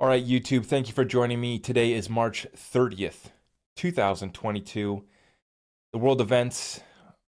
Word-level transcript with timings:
All 0.00 0.08
right, 0.08 0.26
YouTube, 0.26 0.66
thank 0.66 0.88
you 0.88 0.92
for 0.92 1.04
joining 1.04 1.40
me. 1.40 1.60
Today 1.60 1.92
is 1.92 2.10
March 2.10 2.48
30th, 2.56 3.30
2022. 3.76 5.04
The 5.92 5.98
world 5.98 6.20
events 6.20 6.80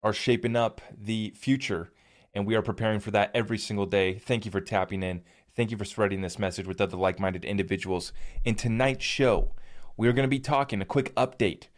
are 0.02 0.12
shaping 0.12 0.56
up 0.56 0.80
the 0.92 1.32
future, 1.36 1.92
and 2.34 2.44
we 2.44 2.56
are 2.56 2.62
preparing 2.62 2.98
for 2.98 3.12
that 3.12 3.30
every 3.32 3.58
single 3.58 3.86
day. 3.86 4.18
Thank 4.18 4.44
you 4.44 4.50
for 4.50 4.60
tapping 4.60 5.04
in. 5.04 5.22
Thank 5.54 5.70
you 5.70 5.76
for 5.76 5.84
spreading 5.84 6.20
this 6.20 6.36
message 6.36 6.66
with 6.66 6.80
other 6.80 6.96
like 6.96 7.20
minded 7.20 7.44
individuals. 7.44 8.12
In 8.44 8.56
tonight's 8.56 9.04
show, 9.04 9.52
we 9.96 10.08
are 10.08 10.12
going 10.12 10.26
to 10.26 10.28
be 10.28 10.40
talking 10.40 10.82
a 10.82 10.84
quick 10.84 11.14
update 11.14 11.68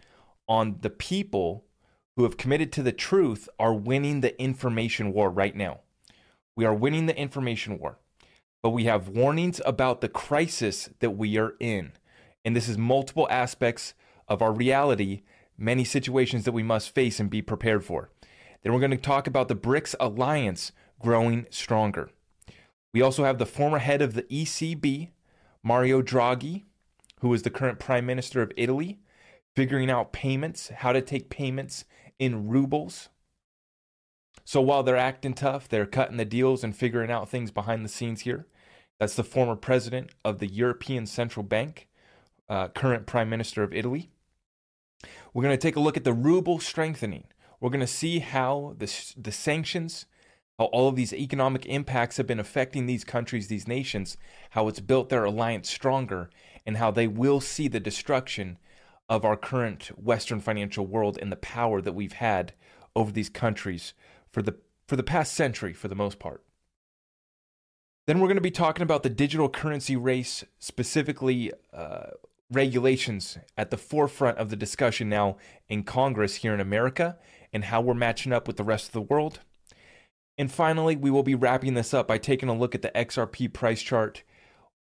on 0.49 0.79
the 0.81 0.89
people 0.89 1.67
who 2.17 2.23
have 2.23 2.39
committed 2.39 2.73
to 2.73 2.83
the 2.83 2.91
truth 2.91 3.51
are 3.59 3.75
winning 3.75 4.23
the 4.23 4.41
information 4.41 5.13
war 5.13 5.29
right 5.29 5.55
now. 5.55 5.81
We 6.57 6.65
are 6.65 6.75
winning 6.75 7.05
the 7.05 7.17
information 7.19 7.79
war 7.79 7.99
but 8.63 8.71
we 8.71 8.85
have 8.85 9.09
warnings 9.09 9.61
about 9.65 10.01
the 10.01 10.09
crisis 10.09 10.91
that 11.01 11.11
we 11.11 11.39
are 11.39 11.55
in. 11.61 11.93
And 12.45 12.55
this 12.55 12.69
is 12.69 12.79
multiple 12.79 13.27
aspects 13.31 13.95
of 14.29 14.43
our 14.43 14.53
reality, 14.53 15.23
many 15.59 15.85
situations 15.85 16.45
that 16.45 16.53
we 16.53 16.63
must 16.63 16.95
face 16.95 17.21
and 17.21 17.31
be 17.31 17.43
prepared 17.43 17.85
for. 17.85 18.11
Then 18.63 18.73
we're 18.73 18.81
going 18.81 18.91
to 18.91 18.97
talk 18.97 19.27
about 19.27 19.49
the 19.49 19.57
BRICS 19.57 19.95
alliance 19.99 20.73
growing 21.01 21.47
stronger. 21.51 22.11
We 22.93 23.03
also 23.03 23.25
have 23.25 23.39
the 23.39 23.47
former 23.47 23.79
head 23.79 24.03
of 24.03 24.15
the 24.15 24.25
ECB, 24.25 25.11
Mario 25.63 26.03
Draghi, 26.03 26.65
who 27.21 27.33
is 27.33 27.43
the 27.43 27.51
current 27.51 27.79
prime 27.79 28.07
minister 28.07 28.43
of 28.43 28.53
Italy, 28.57 29.01
figuring 29.55 29.91
out 29.91 30.13
payments, 30.13 30.69
how 30.69 30.93
to 30.93 31.01
take 31.01 31.31
payments 31.31 31.85
in 32.19 32.49
rubles. 32.49 33.09
So 34.45 34.61
while 34.61 34.83
they're 34.83 34.97
acting 34.97 35.35
tough, 35.35 35.69
they're 35.69 35.87
cutting 35.87 36.17
the 36.17 36.25
deals 36.25 36.65
and 36.65 36.75
figuring 36.75 37.11
out 37.11 37.29
things 37.29 37.51
behind 37.51 37.85
the 37.85 37.89
scenes 37.89 38.23
here. 38.23 38.47
That's 38.99 39.15
the 39.15 39.25
former 39.25 39.57
president 39.57 40.11
of 40.25 40.41
the 40.41 40.47
European 40.47 41.07
Central 41.07 41.43
Bank, 41.43 41.89
uh, 42.49 42.69
current 42.69 43.07
prime 43.07 43.31
minister 43.31 43.63
of 43.63 43.73
Italy. 43.73 44.11
We're 45.33 45.45
going 45.45 45.57
to 45.57 45.61
take 45.61 45.77
a 45.77 45.81
look 45.81 45.97
at 45.97 46.05
the 46.05 46.13
ruble 46.13 46.59
strengthening. 46.59 47.25
We're 47.61 47.71
going 47.71 47.81
to 47.81 47.87
see 47.87 48.19
how 48.19 48.75
the, 48.79 48.93
the 49.17 49.33
sanctions, 49.33 50.07
how 50.59 50.67
all 50.67 50.89
of 50.89 50.97
these 50.97 51.13
economic 51.13 51.65
impacts 51.67 52.17
have 52.17 52.27
been 52.27 52.41
affecting 52.41 52.87
these 52.87 53.05
countries, 53.05 53.49
these 53.49 53.69
nations, 53.69 54.17
how 54.51 54.69
it's 54.69 54.81
built 54.81 55.09
their 55.09 55.25
alliance 55.25 55.71
stronger, 55.71 56.29
and 56.67 56.77
how 56.77 56.91
they 56.91 57.07
will 57.07 57.41
see 57.41 57.69
the 57.69 57.81
destruction 57.81 58.59
of 59.09 59.25
our 59.25 59.37
current 59.37 59.91
Western 59.97 60.41
financial 60.41 60.87
world 60.87 61.19
and 61.23 61.33
the 61.33 61.37
power 61.37 61.81
that 61.81 61.95
we've 61.95 62.15
had 62.15 62.53
over 62.95 63.13
these 63.13 63.29
countries 63.29 63.95
for 64.33 64.43
the 64.43 64.57
for 64.87 64.97
the 64.97 65.03
past 65.03 65.35
century, 65.35 65.73
for 65.73 65.89
the 65.89 65.95
most 65.95 66.19
part. 66.19 66.43
Then 68.07 68.19
we're 68.19 68.27
going 68.27 68.37
to 68.37 68.41
be 68.41 68.51
talking 68.51 68.83
about 68.83 69.05
the 69.05 69.11
digital 69.11 69.49
currency 69.49 69.95
race, 69.95 70.45
specifically 70.59 71.53
uh, 71.73 72.09
regulations 72.51 73.39
at 73.57 73.71
the 73.71 73.77
forefront 73.77 74.39
of 74.39 74.51
the 74.51 74.57
discussion 74.57 75.09
now 75.09 75.37
in 75.69 75.85
Congress 75.85 76.37
here 76.37 76.53
in 76.53 76.61
America 76.61 77.19
and 77.53 77.65
how 77.65 77.81
we're 77.81 77.95
matching 77.95 78.33
up 78.33 78.47
with 78.49 78.57
the 78.57 78.65
rest 78.65 78.87
of 78.87 78.93
the 78.93 79.01
world. 79.01 79.41
And 80.37 80.51
finally, 80.51 80.97
we 80.97 81.11
will 81.11 81.23
be 81.23 81.35
wrapping 81.35 81.75
this 81.75 81.95
up 81.95 82.09
by 82.09 82.19
taking 82.19 82.49
a 82.49 82.57
look 82.57 82.75
at 82.75 82.83
the 82.83 82.91
XRP 82.95 83.53
price 83.53 83.83
chart. 83.83 84.25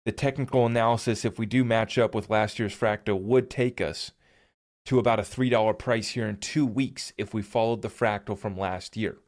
The 0.04 0.12
technical 0.12 0.66
analysis, 0.66 1.24
if 1.24 1.38
we 1.38 1.46
do 1.46 1.64
match 1.64 1.98
up 1.98 2.14
with 2.14 2.30
last 2.30 2.58
year's 2.58 2.76
fractal, 2.76 3.20
would 3.20 3.50
take 3.50 3.80
us 3.80 4.12
to 4.86 4.98
about 4.98 5.18
a 5.18 5.22
$3 5.22 5.78
price 5.78 6.10
here 6.10 6.28
in 6.28 6.36
two 6.36 6.66
weeks 6.66 7.12
if 7.18 7.34
we 7.34 7.42
followed 7.42 7.82
the 7.82 7.88
fractal 7.88 8.38
from 8.38 8.56
last 8.56 8.96
year. 8.96 9.18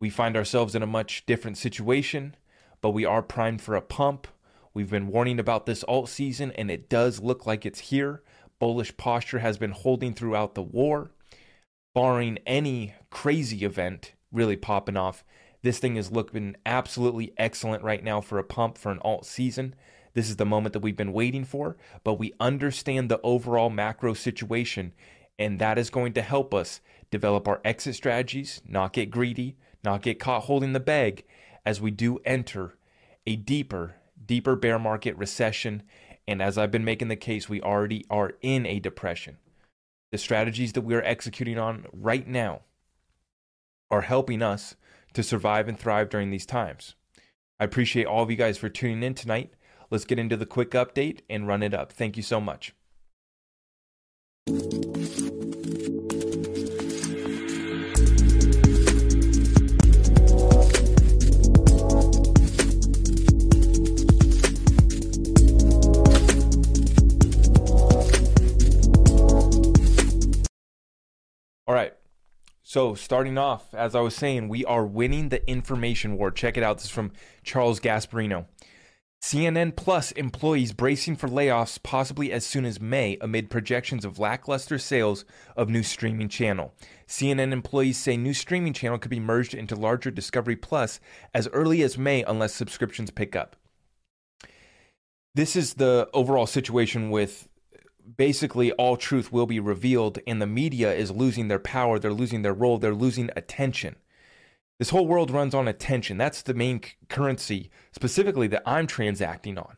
We 0.00 0.10
find 0.10 0.36
ourselves 0.36 0.74
in 0.74 0.82
a 0.82 0.86
much 0.86 1.26
different 1.26 1.58
situation 1.58 2.34
but 2.80 2.90
we 2.90 3.04
are 3.04 3.22
primed 3.22 3.60
for 3.60 3.74
a 3.74 3.82
pump. 3.82 4.26
We've 4.72 4.90
been 4.90 5.08
warning 5.08 5.38
about 5.38 5.66
this 5.66 5.84
alt 5.84 6.08
season, 6.08 6.52
and 6.52 6.70
it 6.70 6.88
does 6.88 7.20
look 7.20 7.46
like 7.46 7.66
it's 7.66 7.80
here. 7.80 8.22
Bullish 8.58 8.96
posture 8.96 9.40
has 9.40 9.58
been 9.58 9.72
holding 9.72 10.14
throughout 10.14 10.54
the 10.54 10.62
war. 10.62 11.10
Barring 11.94 12.38
any 12.46 12.94
crazy 13.10 13.64
event 13.64 14.14
really 14.32 14.56
popping 14.56 14.96
off, 14.96 15.24
this 15.62 15.78
thing 15.78 15.96
is 15.96 16.12
looking 16.12 16.56
absolutely 16.64 17.32
excellent 17.36 17.82
right 17.82 18.02
now 18.02 18.20
for 18.20 18.38
a 18.38 18.44
pump 18.44 18.78
for 18.78 18.92
an 18.92 19.00
alt 19.02 19.26
season. 19.26 19.74
This 20.14 20.30
is 20.30 20.36
the 20.36 20.46
moment 20.46 20.72
that 20.72 20.80
we've 20.80 20.96
been 20.96 21.12
waiting 21.12 21.44
for, 21.44 21.76
but 22.04 22.14
we 22.14 22.32
understand 22.40 23.08
the 23.08 23.20
overall 23.22 23.70
macro 23.70 24.14
situation, 24.14 24.92
and 25.38 25.58
that 25.58 25.78
is 25.78 25.90
going 25.90 26.12
to 26.14 26.22
help 26.22 26.54
us 26.54 26.80
develop 27.10 27.48
our 27.48 27.60
exit 27.64 27.96
strategies, 27.96 28.62
not 28.66 28.92
get 28.92 29.10
greedy, 29.10 29.56
not 29.84 30.02
get 30.02 30.18
caught 30.20 30.44
holding 30.44 30.72
the 30.72 30.80
bag, 30.80 31.24
as 31.64 31.80
we 31.80 31.90
do 31.90 32.18
enter 32.24 32.76
a 33.26 33.36
deeper, 33.36 33.96
deeper 34.24 34.56
bear 34.56 34.78
market 34.78 35.16
recession. 35.16 35.82
And 36.26 36.42
as 36.42 36.58
I've 36.58 36.70
been 36.70 36.84
making 36.84 37.08
the 37.08 37.16
case, 37.16 37.48
we 37.48 37.60
already 37.60 38.04
are 38.10 38.32
in 38.40 38.66
a 38.66 38.78
depression. 38.78 39.38
The 40.12 40.18
strategies 40.18 40.72
that 40.72 40.82
we 40.82 40.94
are 40.94 41.02
executing 41.02 41.58
on 41.58 41.86
right 41.92 42.26
now 42.26 42.62
are 43.90 44.02
helping 44.02 44.42
us 44.42 44.76
to 45.14 45.22
survive 45.22 45.68
and 45.68 45.78
thrive 45.78 46.08
during 46.08 46.30
these 46.30 46.46
times. 46.46 46.94
I 47.58 47.64
appreciate 47.64 48.06
all 48.06 48.22
of 48.22 48.30
you 48.30 48.36
guys 48.36 48.58
for 48.58 48.68
tuning 48.68 49.02
in 49.02 49.14
tonight. 49.14 49.52
Let's 49.90 50.04
get 50.04 50.18
into 50.18 50.36
the 50.36 50.46
quick 50.46 50.70
update 50.70 51.20
and 51.28 51.46
run 51.46 51.62
it 51.62 51.74
up. 51.74 51.92
Thank 51.92 52.16
you 52.16 52.22
so 52.22 52.40
much. 52.40 52.74
All 71.70 71.76
right. 71.76 71.94
So, 72.64 72.96
starting 72.96 73.38
off, 73.38 73.72
as 73.74 73.94
I 73.94 74.00
was 74.00 74.16
saying, 74.16 74.48
we 74.48 74.64
are 74.64 74.84
winning 74.84 75.28
the 75.28 75.48
information 75.48 76.18
war. 76.18 76.32
Check 76.32 76.56
it 76.56 76.64
out. 76.64 76.78
This 76.78 76.86
is 76.86 76.90
from 76.90 77.12
Charles 77.44 77.78
Gasparino. 77.78 78.46
CNN 79.22 79.76
Plus 79.76 80.10
employees 80.10 80.72
bracing 80.72 81.14
for 81.14 81.28
layoffs 81.28 81.80
possibly 81.80 82.32
as 82.32 82.44
soon 82.44 82.64
as 82.64 82.80
May 82.80 83.18
amid 83.20 83.50
projections 83.50 84.04
of 84.04 84.18
lackluster 84.18 84.78
sales 84.78 85.24
of 85.56 85.68
new 85.68 85.84
streaming 85.84 86.28
channel. 86.28 86.74
CNN 87.06 87.52
employees 87.52 87.98
say 87.98 88.16
new 88.16 88.34
streaming 88.34 88.72
channel 88.72 88.98
could 88.98 89.08
be 89.08 89.20
merged 89.20 89.54
into 89.54 89.76
larger 89.76 90.10
Discovery 90.10 90.56
Plus 90.56 90.98
as 91.32 91.46
early 91.52 91.84
as 91.84 91.96
May 91.96 92.24
unless 92.24 92.52
subscriptions 92.52 93.12
pick 93.12 93.36
up. 93.36 93.54
This 95.36 95.54
is 95.54 95.74
the 95.74 96.10
overall 96.12 96.48
situation 96.48 97.10
with 97.10 97.48
basically 98.16 98.72
all 98.72 98.96
truth 98.96 99.32
will 99.32 99.46
be 99.46 99.60
revealed 99.60 100.18
and 100.26 100.40
the 100.40 100.46
media 100.46 100.92
is 100.92 101.10
losing 101.10 101.48
their 101.48 101.58
power 101.58 101.98
they're 101.98 102.12
losing 102.12 102.42
their 102.42 102.54
role 102.54 102.78
they're 102.78 102.94
losing 102.94 103.30
attention. 103.36 103.96
This 104.78 104.90
whole 104.90 105.06
world 105.06 105.30
runs 105.30 105.54
on 105.54 105.68
attention. 105.68 106.16
That's 106.16 106.40
the 106.40 106.54
main 106.54 106.80
currency 107.08 107.70
specifically 107.92 108.46
that 108.48 108.62
i'm 108.66 108.86
transacting 108.86 109.58
on. 109.58 109.76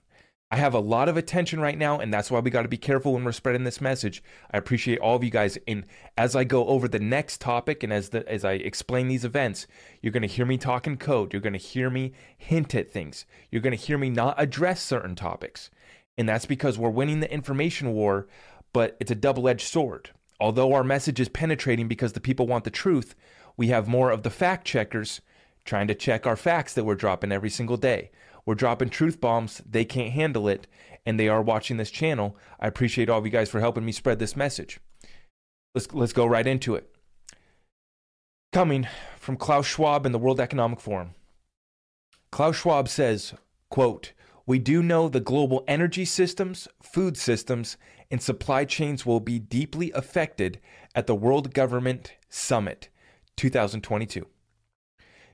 I 0.51 0.57
have 0.57 0.75
a 0.75 0.81
lot 0.81 1.09
of 1.09 1.17
attention 1.17 1.61
right 1.61 1.79
now 1.79 1.99
and 1.99 2.13
that's 2.13 2.31
why 2.31 2.41
we 2.41 2.51
got 2.51 2.63
to 2.63 2.69
be 2.69 2.77
careful 2.77 3.15
when 3.15 3.25
we're 3.25 3.33
spreading 3.33 3.65
this 3.65 3.81
message. 3.81 4.23
I 4.51 4.59
appreciate 4.59 4.99
all 4.99 5.17
of 5.17 5.25
you 5.25 5.31
guys 5.31 5.59
and 5.67 5.87
as 6.17 6.37
i 6.37 6.45
go 6.45 6.67
over 6.67 6.87
the 6.89 6.99
next 6.99 7.41
topic 7.41 7.83
and 7.83 7.93
as 7.93 8.11
the 8.11 8.29
as 8.31 8.45
i 8.45 8.53
explain 8.53 9.09
these 9.09 9.25
events 9.25 9.67
you're 10.03 10.13
going 10.13 10.23
to 10.23 10.29
hear 10.29 10.47
me 10.47 10.59
talk 10.59 10.87
in 10.87 10.99
code 10.99 11.33
you're 11.33 11.43
going 11.43 11.53
to 11.55 11.59
hear 11.59 11.91
me 11.91 12.13
hint 12.37 12.75
at 12.75 12.93
things 12.93 13.25
you're 13.51 13.63
going 13.63 13.77
to 13.77 13.83
hear 13.83 13.99
me 13.99 14.11
not 14.11 14.35
address 14.37 14.83
certain 14.83 15.15
topics 15.15 15.71
and 16.19 16.29
that's 16.29 16.47
because 16.47 16.79
we're 16.79 16.91
winning 16.91 17.21
the 17.21 17.33
information 17.33 17.93
war, 17.93 18.27
but 18.73 18.97
it's 19.01 19.11
a 19.11 19.17
double 19.17 19.49
edged 19.49 19.67
sword. 19.67 20.11
Although 20.41 20.73
our 20.73 20.85
message 20.85 21.21
is 21.21 21.29
penetrating 21.29 21.89
because 21.89 22.13
the 22.13 22.21
people 22.21 22.47
want 22.47 22.65
the 22.65 22.71
truth, 22.71 23.15
we 23.57 23.69
have 23.69 23.87
more 23.87 24.11
of 24.11 24.23
the 24.23 24.31
fact 24.31 24.67
checkers 24.67 25.21
trying 25.65 25.87
to 25.87 25.95
check 25.95 26.27
our 26.27 26.37
facts 26.37 26.75
that 26.75 26.85
we're 26.85 26.95
dropping 26.95 27.33
every 27.33 27.51
single 27.51 27.77
day. 27.77 28.11
We're 28.45 28.57
dropping 28.57 28.91
truth 28.91 29.21
bombs, 29.21 29.63
they 29.69 29.85
can't 29.85 30.13
handle 30.13 30.49
it, 30.49 30.67
and 31.07 31.19
they 31.19 31.29
are 31.29 31.43
watching 31.43 31.77
this 31.77 31.91
channel. 31.91 32.37
I 32.59 32.67
appreciate 32.67 33.09
all 33.09 33.19
of 33.19 33.25
you 33.25 33.31
guys 33.31 33.51
for 33.51 33.61
helping 33.61 33.85
me 33.85 33.93
spread 33.93 34.19
this 34.19 34.37
message. 34.37 34.81
Let's, 35.75 35.93
let's 35.93 36.13
go 36.13 36.27
right 36.27 36.47
into 36.47 36.75
it. 36.75 36.91
Coming 38.53 38.87
from 39.17 39.37
Klaus 39.37 39.67
Schwab 39.67 40.05
in 40.05 40.13
the 40.13 40.19
World 40.19 40.41
Economic 40.41 40.81
Forum. 40.81 41.15
Klaus 42.31 42.57
Schwab 42.57 42.89
says, 42.89 43.35
quote, 43.71 44.13
we 44.47 44.59
do 44.59 44.83
know 44.83 45.09
the 45.09 45.21
global 45.21 45.65
energy 45.69 46.05
systems, 46.05 46.67
food 46.83 47.17
systems, 47.17 47.77
and 48.11 48.21
supply 48.21 48.65
chains 48.65 49.07
will 49.07 49.21
be 49.21 49.39
deeply 49.39 49.93
affected 49.93 50.61
at 50.95 51.07
the 51.07 51.15
World 51.15 51.55
Government 51.55 52.15
Summit 52.29 52.89
2022. 53.37 54.27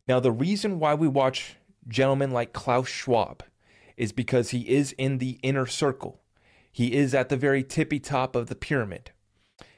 Now, 0.06 0.20
the 0.20 0.32
reason 0.32 0.78
why 0.78 0.94
we 0.94 1.08
watch 1.08 1.56
gentlemen 1.86 2.30
like 2.30 2.52
Klaus 2.52 2.88
Schwab 2.88 3.42
is 3.96 4.12
because 4.12 4.50
he 4.50 4.68
is 4.68 4.92
in 4.92 5.18
the 5.18 5.38
inner 5.42 5.66
circle. 5.66 6.20
He 6.70 6.94
is 6.94 7.14
at 7.14 7.28
the 7.28 7.36
very 7.36 7.64
tippy 7.64 7.98
top 7.98 8.36
of 8.36 8.46
the 8.46 8.54
pyramid. 8.54 9.10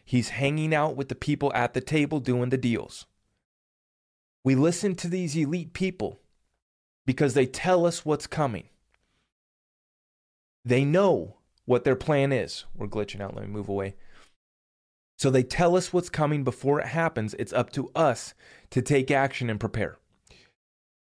He's 0.04 0.30
hanging 0.30 0.74
out 0.74 0.96
with 0.96 1.08
the 1.08 1.14
people 1.14 1.52
at 1.54 1.72
the 1.72 1.80
table 1.80 2.20
doing 2.20 2.50
the 2.50 2.58
deals. 2.58 3.06
We 4.42 4.54
listen 4.54 4.94
to 4.96 5.08
these 5.08 5.36
elite 5.36 5.72
people 5.72 6.20
because 7.06 7.34
they 7.34 7.46
tell 7.46 7.86
us 7.86 8.04
what's 8.04 8.26
coming 8.26 8.68
They 10.64 10.84
know 10.84 11.36
what 11.64 11.84
their 11.84 11.96
plan 11.96 12.32
is. 12.32 12.64
We're 12.74 12.88
glitching 12.88 13.20
out. 13.20 13.34
Let 13.34 13.46
me 13.46 13.52
move 13.52 13.68
away. 13.68 13.94
So 15.18 15.30
they 15.30 15.42
tell 15.42 15.76
us 15.76 15.92
what's 15.92 16.08
coming 16.08 16.44
before 16.44 16.80
it 16.80 16.86
happens. 16.86 17.34
It's 17.38 17.52
up 17.52 17.70
to 17.72 17.90
us 17.94 18.34
to 18.70 18.80
take 18.80 19.10
action 19.10 19.50
and 19.50 19.60
prepare. 19.60 19.98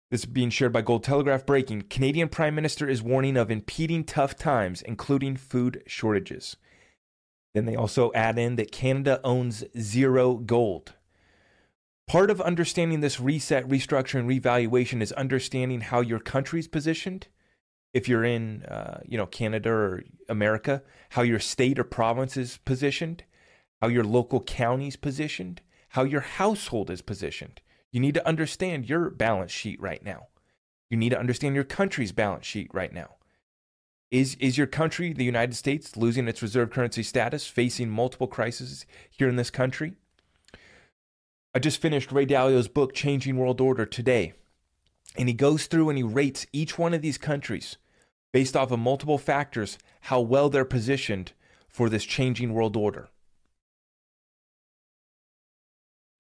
This 0.10 0.22
is 0.22 0.26
being 0.26 0.50
shared 0.50 0.74
by 0.74 0.82
Gold 0.82 1.04
Telegraph 1.04 1.46
Breaking. 1.46 1.84
Canadian 1.84 2.28
Prime 2.28 2.54
Minister 2.54 2.90
is 2.90 3.02
warning 3.02 3.38
of 3.38 3.50
impeding 3.50 4.04
tough 4.04 4.36
times, 4.36 4.82
including 4.82 5.38
food 5.38 5.84
shortages. 5.88 6.58
Then 7.54 7.66
they 7.66 7.76
also 7.76 8.12
add 8.14 8.38
in 8.38 8.56
that 8.58 8.72
Canada 8.72 9.22
owns 9.24 9.64
zero 9.80 10.36
gold. 10.36 10.96
Part 12.08 12.30
of 12.30 12.42
understanding 12.42 13.00
this 13.00 13.22
reset, 13.22 13.66
restructuring, 13.70 14.20
and 14.20 14.28
revaluation 14.28 15.02
is 15.02 15.14
understanding 15.14 15.80
how 15.80 16.02
your 16.02 16.20
country's 16.20 16.68
positioned. 16.68 17.28
If 17.94 18.08
you're 18.08 18.24
in, 18.24 18.64
uh, 18.64 19.02
you 19.06 19.18
know, 19.18 19.26
Canada 19.26 19.70
or 19.70 20.04
America, 20.30 20.82
how 21.10 21.24
your 21.24 21.40
state 21.40 21.78
or 21.78 21.84
province 21.84 22.38
is 22.38 22.58
positioned, 22.64 23.24
how 23.82 23.88
your 23.88 24.04
local 24.04 24.42
county's 24.42 24.96
positioned, 24.96 25.62
how 25.90 26.04
your 26.04 26.22
household 26.22 26.90
is 26.90 27.02
positioned. 27.02 27.62
You 27.92 28.00
need 28.00 28.14
to 28.14 28.26
understand 28.28 28.88
your 28.88 29.10
balance 29.10 29.52
sheet 29.52 29.82
right 29.82 30.04
now. 30.04 30.28
You 30.90 30.98
need 30.98 31.10
to 31.10 31.20
understand 31.20 31.56
your 31.56 31.66
country's 31.66 32.12
balance 32.12 32.46
sheet 32.46 32.70
right 32.74 32.94
now. 32.94 33.16
Is, 34.10 34.36
is 34.36 34.58
your 34.58 34.68
country, 34.68 35.14
the 35.14 35.24
United 35.24 35.56
States, 35.56 35.96
losing 35.96 36.28
its 36.28 36.42
reserve 36.42 36.70
currency 36.70 37.04
status, 37.04 37.48
facing 37.48 37.90
multiple 37.90 38.28
crises 38.28 38.86
here 39.10 39.30
in 39.30 39.38
this 39.38 39.50
country? 39.50 39.94
I 41.54 41.60
just 41.60 41.82
finished 41.82 42.12
Ray 42.12 42.26
Dalio's 42.26 42.68
book, 42.68 42.94
Changing 42.94 43.38
World 43.38 43.60
Order, 43.60 43.86
today. 43.86 44.34
And 45.18 45.28
he 45.28 45.34
goes 45.34 45.68
through 45.68 45.90
and 45.90 45.98
he 45.98 46.04
rates 46.04 46.46
each 46.54 46.78
one 46.78 46.94
of 46.94 47.02
these 47.02 47.18
countries 47.18 47.78
based 48.32 48.56
off 48.56 48.72
of 48.72 48.80
multiple 48.80 49.18
factors 49.18 49.78
how 50.02 50.22
well 50.22 50.50
they're 50.50 50.66
positioned 50.66 51.34
for 51.68 51.90
this 51.90 52.06
changing 52.06 52.54
world 52.54 52.76
order. 52.76 53.10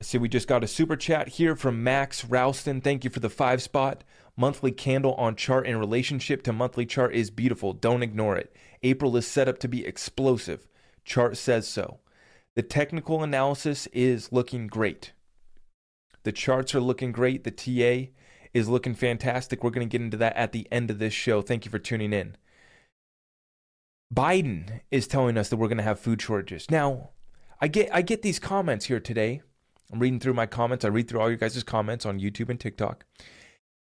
See, 0.01 0.17
we 0.17 0.29
just 0.29 0.47
got 0.47 0.63
a 0.63 0.67
super 0.67 0.95
chat 0.95 1.29
here 1.29 1.55
from 1.55 1.83
Max 1.83 2.25
Ralston. 2.25 2.81
Thank 2.81 3.03
you 3.03 3.11
for 3.11 3.19
the 3.19 3.29
five 3.29 3.61
spot. 3.61 4.03
Monthly 4.35 4.71
candle 4.71 5.13
on 5.13 5.35
chart 5.35 5.67
in 5.67 5.77
relationship 5.77 6.41
to 6.43 6.53
monthly 6.53 6.87
chart 6.87 7.13
is 7.13 7.29
beautiful. 7.29 7.73
Don't 7.73 8.01
ignore 8.01 8.35
it. 8.35 8.55
April 8.81 9.15
is 9.15 9.27
set 9.27 9.47
up 9.47 9.59
to 9.59 9.67
be 9.67 9.85
explosive. 9.85 10.67
Chart 11.05 11.37
says 11.37 11.67
so. 11.67 11.99
The 12.55 12.63
technical 12.63 13.21
analysis 13.21 13.87
is 13.93 14.31
looking 14.31 14.67
great. 14.67 15.13
The 16.23 16.31
charts 16.31 16.73
are 16.73 16.81
looking 16.81 17.11
great. 17.11 17.43
The 17.43 17.51
TA 17.51 18.11
is 18.53 18.69
looking 18.69 18.95
fantastic. 18.95 19.63
We're 19.63 19.69
going 19.69 19.87
to 19.87 19.91
get 19.91 20.03
into 20.03 20.17
that 20.17 20.35
at 20.35 20.51
the 20.51 20.67
end 20.71 20.91
of 20.91 20.99
this 20.99 21.13
show. 21.13 21.41
Thank 21.41 21.65
you 21.65 21.71
for 21.71 21.79
tuning 21.79 22.13
in. 22.13 22.35
Biden 24.13 24.81
is 24.91 25.07
telling 25.07 25.37
us 25.37 25.49
that 25.49 25.57
we're 25.57 25.69
going 25.69 25.77
to 25.77 25.83
have 25.83 25.99
food 25.99 26.21
shortages. 26.21 26.69
Now, 26.69 27.11
I 27.61 27.67
get 27.67 27.93
I 27.93 28.01
get 28.01 28.23
these 28.23 28.39
comments 28.39 28.85
here 28.85 28.99
today 28.99 29.41
I'm 29.91 29.99
reading 29.99 30.19
through 30.19 30.33
my 30.33 30.45
comments. 30.45 30.85
I 30.85 30.89
read 30.89 31.07
through 31.07 31.19
all 31.19 31.29
your 31.29 31.37
guys' 31.37 31.63
comments 31.63 32.05
on 32.05 32.19
YouTube 32.19 32.49
and 32.49 32.59
TikTok. 32.59 33.05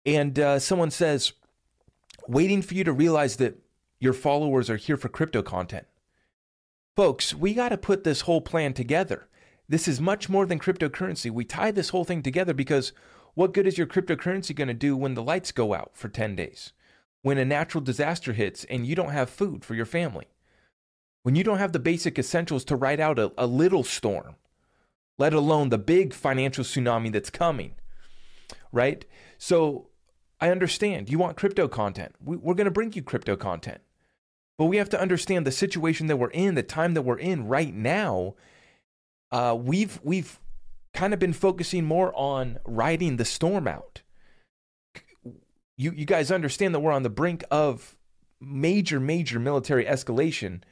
And 0.04 0.38
uh, 0.38 0.58
someone 0.58 0.90
says, 0.90 1.32
waiting 2.28 2.60
for 2.60 2.74
you 2.74 2.84
to 2.84 2.92
realize 2.92 3.36
that 3.36 3.58
your 3.98 4.12
followers 4.12 4.68
are 4.68 4.76
here 4.76 4.98
for 4.98 5.08
crypto 5.08 5.42
content. 5.42 5.86
Folks, 6.94 7.34
we 7.34 7.54
got 7.54 7.70
to 7.70 7.78
put 7.78 8.04
this 8.04 8.22
whole 8.22 8.42
plan 8.42 8.74
together. 8.74 9.28
This 9.66 9.88
is 9.88 10.00
much 10.00 10.28
more 10.28 10.44
than 10.44 10.58
cryptocurrency. 10.58 11.30
We 11.30 11.44
tie 11.44 11.70
this 11.70 11.88
whole 11.88 12.04
thing 12.04 12.22
together 12.22 12.52
because 12.52 12.92
what 13.34 13.52
good 13.52 13.66
is 13.66 13.78
your 13.78 13.86
cryptocurrency 13.86 14.54
going 14.54 14.68
to 14.68 14.74
do 14.74 14.96
when 14.96 15.14
the 15.14 15.22
lights 15.22 15.52
go 15.52 15.74
out 15.74 15.92
for 15.94 16.08
10 16.08 16.36
days? 16.36 16.72
When 17.22 17.38
a 17.38 17.44
natural 17.44 17.82
disaster 17.82 18.32
hits 18.32 18.64
and 18.64 18.86
you 18.86 18.94
don't 18.94 19.12
have 19.12 19.30
food 19.30 19.64
for 19.64 19.74
your 19.74 19.86
family? 19.86 20.26
When 21.22 21.34
you 21.34 21.44
don't 21.44 21.58
have 21.58 21.72
the 21.72 21.78
basic 21.78 22.18
essentials 22.18 22.64
to 22.66 22.76
ride 22.76 23.00
out 23.00 23.18
a, 23.18 23.32
a 23.38 23.46
little 23.46 23.82
storm? 23.82 24.36
let 25.18 25.32
alone 25.32 25.68
the 25.68 25.78
big 25.78 26.12
financial 26.12 26.64
tsunami 26.64 27.12
that's 27.12 27.30
coming, 27.30 27.74
right? 28.72 29.04
So 29.38 29.88
I 30.40 30.50
understand 30.50 31.08
you 31.08 31.18
want 31.18 31.36
crypto 31.36 31.68
content. 31.68 32.14
We, 32.22 32.36
are 32.36 32.54
going 32.54 32.64
to 32.64 32.70
bring 32.70 32.92
you 32.92 33.02
crypto 33.02 33.36
content. 33.36 33.80
But 34.56 34.66
we 34.66 34.76
have 34.76 34.88
to 34.90 35.00
understand 35.00 35.46
the 35.46 35.52
situation 35.52 36.06
that 36.06 36.16
we're 36.16 36.30
in, 36.30 36.54
the 36.54 36.62
time 36.62 36.94
that 36.94 37.02
we're 37.02 37.18
in 37.18 37.48
right 37.48 37.74
now. 37.74 38.34
Uh, 39.32 39.56
we've 39.60 39.98
we've 40.04 40.38
kind 40.94 41.12
of 41.12 41.20
been 41.20 41.32
focusing 41.32 41.84
more 41.84 42.12
on 42.16 42.58
riding 42.64 43.16
the 43.16 43.24
storm 43.24 43.68
out. 43.68 44.02
You 45.76 45.92
you 45.92 46.06
guys 46.06 46.30
understand 46.30 46.74
that 46.74 46.80
we're 46.80 46.92
on 46.92 47.02
the 47.02 47.10
brink 47.10 47.44
of 47.50 47.96
major 48.40 49.00
major 49.00 49.38
military 49.38 49.84
escalation, 49.84 50.62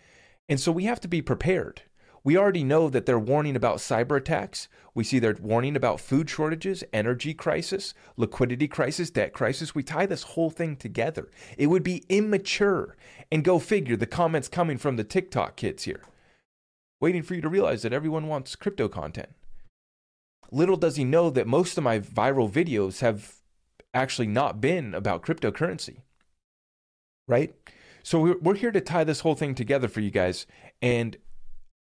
and 0.48 0.60
so 0.60 0.70
we 0.72 0.84
have 0.84 1.00
to 1.00 1.08
be 1.08 1.20
prepared. 1.20 1.82
We 2.24 2.36
already 2.36 2.62
know 2.62 2.88
that 2.88 3.04
they're 3.04 3.18
warning 3.18 3.56
about 3.56 3.78
cyber 3.78 4.16
attacks. 4.16 4.68
We 4.94 5.02
see 5.02 5.18
they're 5.18 5.36
warning 5.40 5.74
about 5.74 6.00
food 6.00 6.30
shortages, 6.30 6.84
energy 6.92 7.34
crisis, 7.34 7.94
liquidity 8.16 8.68
crisis, 8.68 9.10
debt 9.10 9.32
crisis. 9.32 9.74
We 9.74 9.82
tie 9.82 10.06
this 10.06 10.22
whole 10.22 10.50
thing 10.50 10.76
together. 10.76 11.28
It 11.58 11.66
would 11.66 11.82
be 11.82 12.04
immature. 12.08 12.96
And 13.32 13.42
go 13.42 13.58
figure, 13.58 13.96
the 13.96 14.06
comments 14.06 14.48
coming 14.48 14.78
from 14.78 14.96
the 14.96 15.04
TikTok 15.04 15.56
kids 15.56 15.82
here, 15.82 16.02
waiting 17.00 17.22
for 17.22 17.34
you 17.34 17.40
to 17.40 17.48
realize 17.48 17.82
that 17.82 17.92
everyone 17.92 18.28
wants 18.28 18.54
crypto 18.54 18.88
content. 18.88 19.30
Little 20.52 20.76
does 20.76 20.96
he 20.96 21.04
know 21.04 21.30
that 21.30 21.46
most 21.46 21.76
of 21.78 21.82
my 21.82 21.98
viral 21.98 22.48
videos 22.48 23.00
have 23.00 23.36
actually 23.94 24.28
not 24.28 24.60
been 24.60 24.94
about 24.94 25.22
cryptocurrency. 25.22 26.02
Right? 27.26 27.54
So 28.02 28.36
we're, 28.40 28.54
here 28.54 28.72
to 28.72 28.80
tie 28.80 29.04
this 29.04 29.20
whole 29.20 29.34
thing 29.34 29.54
together 29.54 29.88
for 29.88 30.00
you 30.00 30.10
guys. 30.10 30.46
And 30.80 31.16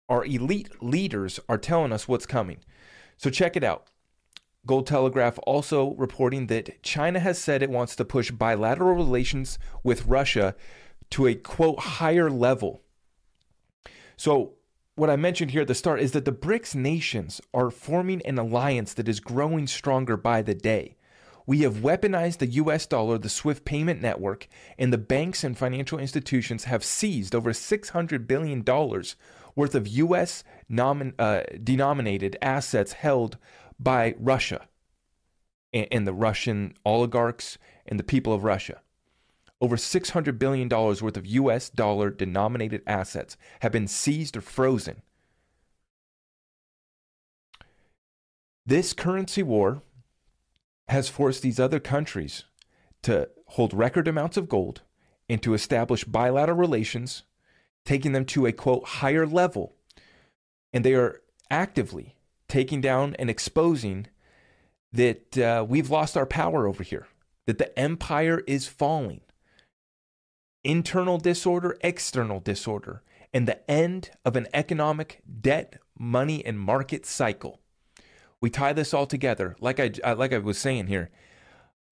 our 0.09 0.25
elite 0.25 0.83
leaders 0.83 1.41
are 1.49 1.59
telling 1.59 1.93
us 1.93 2.07
what's 2.07 2.27
coming. 2.27 2.59
So 3.17 3.31
check 3.31 3.57
it 3.57 3.65
out. 3.65 3.87
Gold 4.67 4.87
Telegraph 4.87 5.39
also 5.45 5.95
reporting 5.95 6.49
that 6.49 6.83
China 6.83 7.19
has 7.21 7.39
said 7.39 7.63
it 7.63 7.71
wants 7.71 7.97
to 7.97 8.05
push 8.05 8.31
bilateral 8.31 8.95
relations 8.95 9.59
with 9.83 10.07
Russia 10.07 10.55
to 11.11 11.27
a 11.27 11.35
quote 11.35 11.79
higher 11.79 12.31
level. 12.31 12.83
So, 14.17 14.57
what 15.01 15.09
I 15.09 15.17
mentioned 15.17 15.53
here 15.53 15.63
at 15.63 15.67
the 15.67 15.75
start 15.75 16.03
is 16.03 16.13
that 16.13 16.27
the 16.27 16.31
BRICS 16.31 16.75
nations 16.75 17.41
are 17.55 17.71
forming 17.71 18.21
an 18.27 18.39
alliance 18.39 18.93
that 18.93 19.09
is 19.09 19.19
growing 19.19 19.67
stronger 19.67 20.15
by 20.19 20.43
the 20.43 20.55
day. 20.55 20.99
We 21.47 21.61
have 21.61 21.77
weaponized 21.77 22.37
the 22.37 22.47
US 22.49 22.85
dollar, 22.85 23.17
the 23.17 23.31
SWIFT 23.31 23.65
payment 23.65 24.03
network, 24.03 24.47
and 24.79 24.93
the 24.93 24.99
banks 24.99 25.43
and 25.43 25.57
financial 25.57 25.99
institutions 25.99 26.65
have 26.65 26.85
seized 26.85 27.35
over 27.35 27.53
$600 27.53 28.27
billion 28.27 28.63
worth 29.57 29.75
of 29.75 29.89
U.S. 29.89 30.45
Nomin, 30.71 31.15
uh, 31.19 31.45
denominated 31.65 32.37
assets 32.43 32.93
held 32.93 33.39
by 33.79 34.15
Russia 34.19 34.69
and, 35.73 35.89
and 35.91 36.07
the 36.07 36.13
Russian 36.13 36.75
oligarchs 36.85 37.57
and 37.87 37.99
the 37.99 38.05
people 38.05 38.35
of 38.35 38.45
Russia. 38.45 38.83
Over 39.61 39.77
$600 39.77 40.39
billion 40.39 40.69
worth 40.69 41.17
of 41.17 41.27
US 41.27 41.69
dollar 41.69 42.11
denominated 42.11 42.83
assets 42.87 43.37
have 43.61 43.73
been 43.73 43.89
seized 43.89 44.37
or 44.37 44.41
frozen. 44.41 45.03
This 48.65 48.93
currency 48.93 49.43
war 49.43 49.83
has 50.89 51.09
forced 51.09 51.43
these 51.43 51.61
other 51.61 51.81
countries 51.81 52.45
to 53.03 53.29
hold 53.49 53.75
record 53.75 54.09
amounts 54.09 54.37
of 54.37 54.49
gold 54.49 54.83
and 55.29 55.43
to 55.43 55.55
establish 55.55 56.05
bilateral 56.05 56.59
relations 56.59 57.25
taking 57.85 58.13
them 58.13 58.25
to 58.25 58.47
a 58.47 58.53
quote 58.53 58.85
higher 58.85 59.27
level. 59.27 59.75
And 60.73 60.85
they 60.85 60.95
are 60.95 61.21
actively 61.51 62.17
taking 62.49 62.81
down 62.81 63.15
and 63.19 63.31
exposing 63.31 64.07
that 64.93 65.39
uh, 65.39 65.65
we've 65.69 65.91
lost 65.91 66.17
our 66.17 66.27
power 66.27 66.67
over 66.67 66.83
here, 66.83 67.07
that 67.47 67.59
the 67.59 67.77
empire 67.79 68.43
is 68.47 68.67
falling. 68.67 69.21
Internal 70.63 71.19
disorder, 71.19 71.79
external 71.83 72.41
disorder, 72.41 73.03
and 73.33 73.49
the 73.49 73.71
end 73.71 74.11
of 74.25 74.37
an 74.37 74.47
economic 74.53 75.23
debt, 75.41 75.79
money, 75.99 76.45
and 76.45 76.59
market 76.61 77.07
cycle. 77.07 77.61
We 78.41 78.51
tie 78.51 78.73
this 78.73 78.95
all 78.95 79.07
together, 79.07 79.57
like 79.61 79.81
I 79.81 80.13
like 80.13 80.33
I 80.33 80.39
was 80.39 80.59
saying 80.59 80.87
here. 80.87 81.11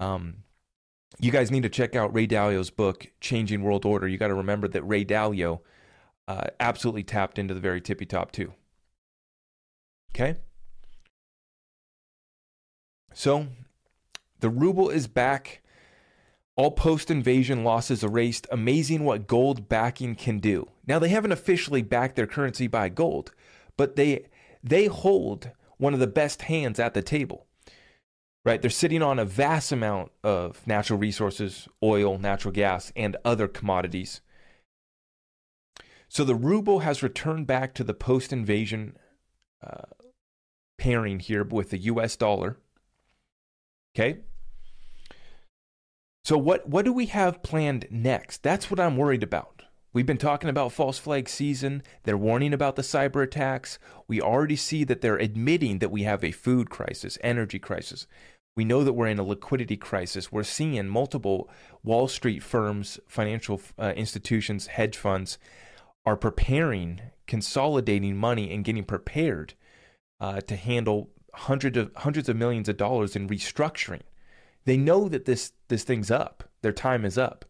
Um, 0.01 0.45
you 1.19 1.31
guys 1.31 1.51
need 1.51 1.63
to 1.63 1.69
check 1.69 1.97
out 1.97 2.15
Ray 2.15 2.27
Dalio's 2.27 2.71
book, 2.71 3.11
Changing 3.21 3.63
World 3.63 3.85
Order. 3.85 4.09
You 4.09 4.19
got 4.19 4.29
to 4.29 4.35
remember 4.35 4.69
that 4.69 4.83
Ray 4.83 5.05
Dalio 5.05 5.61
uh, 6.27 6.49
absolutely 6.61 7.03
tapped 7.03 7.39
into 7.39 7.55
the 7.55 7.61
very 7.61 7.81
tippy 7.81 8.07
top 8.07 8.31
too. 8.31 8.53
Okay? 10.15 10.37
So 13.13 13.49
the 14.41 14.51
ruble 14.51 14.91
is 14.91 15.07
back. 15.07 15.63
All 16.59 16.73
post 16.73 17.11
invasion 17.11 17.65
losses 17.65 18.03
erased. 18.05 18.49
Amazing 18.50 19.05
what 19.05 19.29
gold 19.29 19.69
backing 19.69 20.17
can 20.17 20.41
do. 20.41 20.69
Now 20.88 20.99
they 20.99 21.09
haven't 21.11 21.33
officially 21.33 21.83
backed 21.83 22.17
their 22.17 22.27
currency 22.27 22.67
by 22.67 22.91
gold, 22.91 23.33
but 23.77 23.97
they 23.97 24.27
they 24.62 24.87
hold 24.87 25.53
one 25.79 25.95
of 25.95 26.00
the 26.00 26.09
best 26.09 26.43
hands 26.43 26.81
at 26.81 26.95
the 26.95 27.03
table. 27.03 27.47
Right? 28.45 28.61
They're 28.61 28.71
sitting 28.71 29.03
on 29.03 29.21
a 29.21 29.25
vast 29.25 29.73
amount 29.73 30.12
of 30.25 30.67
natural 30.67 30.99
resources, 30.99 31.69
oil, 31.83 32.19
natural 32.19 32.53
gas, 32.53 32.93
and 32.97 33.17
other 33.25 33.49
commodities 33.49 34.21
So 36.09 36.25
the 36.25 36.35
ruble 36.35 36.81
has 36.81 37.03
returned 37.03 37.47
back 37.47 37.75
to 37.75 37.85
the 37.85 37.95
post 37.95 38.33
invasion 38.33 38.97
uh, 39.62 39.83
pairing 40.79 41.21
here 41.21 41.45
with 41.45 41.71
the 41.71 41.79
US 41.79 42.17
dollar. 42.17 42.59
Okay. 43.95 44.21
So 46.28 46.37
what 46.37 46.68
what 46.68 46.85
do 46.85 46.92
we 46.92 47.06
have 47.06 47.42
planned 47.42 47.87
next? 47.90 48.42
That's 48.42 48.70
what 48.70 48.78
I'm 48.78 48.99
worried 48.99 49.23
about. 49.23 49.62
We've 49.94 50.04
been 50.04 50.18
talking 50.18 50.50
about 50.50 50.73
false 50.73 50.99
flag 50.99 51.26
season. 51.26 51.82
They're 52.02 52.18
warning 52.18 52.52
about 52.52 52.76
the 52.76 52.82
cyber 52.82 53.23
attacks. 53.23 53.78
We 54.06 54.20
already 54.20 54.54
see 54.54 54.85
that 54.85 55.00
they're 55.00 55.16
admitting 55.16 55.78
that 55.78 55.90
we 55.90 56.02
have 56.02 56.23
a 56.23 56.32
food 56.32 56.68
crisis, 56.68 57.16
energy 57.23 57.58
crisis. 57.58 58.06
We 58.58 58.66
know 58.66 58.85
that 58.85 58.92
we're 58.92 59.06
in 59.06 59.18
a 59.18 59.23
liquidity 59.23 59.78
crisis. 59.78 60.30
We're 60.30 60.42
seeing 60.42 60.87
multiple 60.88 61.49
Wall 61.82 62.08
Street 62.08 62.42
firms, 62.42 63.00
financial 63.08 63.62
uh, 63.78 63.94
institutions, 63.97 64.66
hedge 64.66 64.99
funds 64.99 65.38
are 66.04 66.14
preparing, 66.14 67.00
consolidating 67.26 68.18
money, 68.18 68.52
and 68.52 68.66
getting 68.66 68.85
prepared 68.85 69.54
uh, 70.20 70.42
to 70.42 70.56
handle 70.56 71.08
hundreds 71.32 71.78
of 71.78 71.90
hundreds 71.97 72.28
of 72.28 72.37
millions 72.37 72.68
of 72.68 72.76
dollars 72.76 73.16
in 73.16 73.30
restructuring. 73.30 74.02
They 74.69 74.77
know 74.77 75.09
that 75.09 75.25
this 75.25 75.53
this 75.69 75.83
thing's 75.83 76.11
up. 76.11 76.45
Their 76.61 76.73
time 76.73 77.07
is 77.07 77.17
up. 77.17 77.47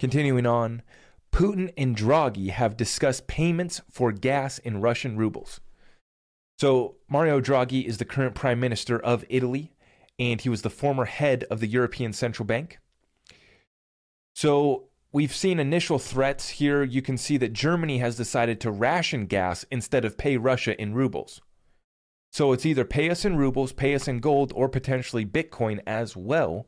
Continuing 0.00 0.46
on, 0.46 0.82
Putin 1.30 1.72
and 1.78 1.96
Draghi 1.96 2.50
have 2.50 2.76
discussed 2.76 3.28
payments 3.28 3.80
for 3.88 4.10
gas 4.10 4.58
in 4.58 4.80
Russian 4.80 5.16
rubles. 5.16 5.60
So, 6.58 6.96
Mario 7.08 7.40
Draghi 7.40 7.84
is 7.84 7.98
the 7.98 8.04
current 8.04 8.34
prime 8.34 8.58
minister 8.58 8.98
of 8.98 9.24
Italy, 9.28 9.76
and 10.18 10.40
he 10.40 10.48
was 10.48 10.62
the 10.62 10.70
former 10.70 11.04
head 11.04 11.44
of 11.44 11.60
the 11.60 11.68
European 11.68 12.12
Central 12.12 12.46
Bank. 12.46 12.80
So, 14.34 14.88
we've 15.12 15.32
seen 15.32 15.60
initial 15.60 16.00
threats 16.00 16.48
here. 16.48 16.82
You 16.82 17.00
can 17.00 17.16
see 17.16 17.36
that 17.36 17.52
Germany 17.52 17.98
has 17.98 18.16
decided 18.16 18.60
to 18.62 18.72
ration 18.72 19.26
gas 19.26 19.64
instead 19.70 20.04
of 20.04 20.18
pay 20.18 20.36
Russia 20.36 20.80
in 20.82 20.94
rubles. 20.94 21.40
So, 22.34 22.50
it's 22.50 22.66
either 22.66 22.84
pay 22.84 23.10
us 23.10 23.24
in 23.24 23.36
rubles, 23.36 23.72
pay 23.72 23.94
us 23.94 24.08
in 24.08 24.18
gold, 24.18 24.52
or 24.56 24.68
potentially 24.68 25.24
Bitcoin 25.24 25.78
as 25.86 26.16
well. 26.16 26.66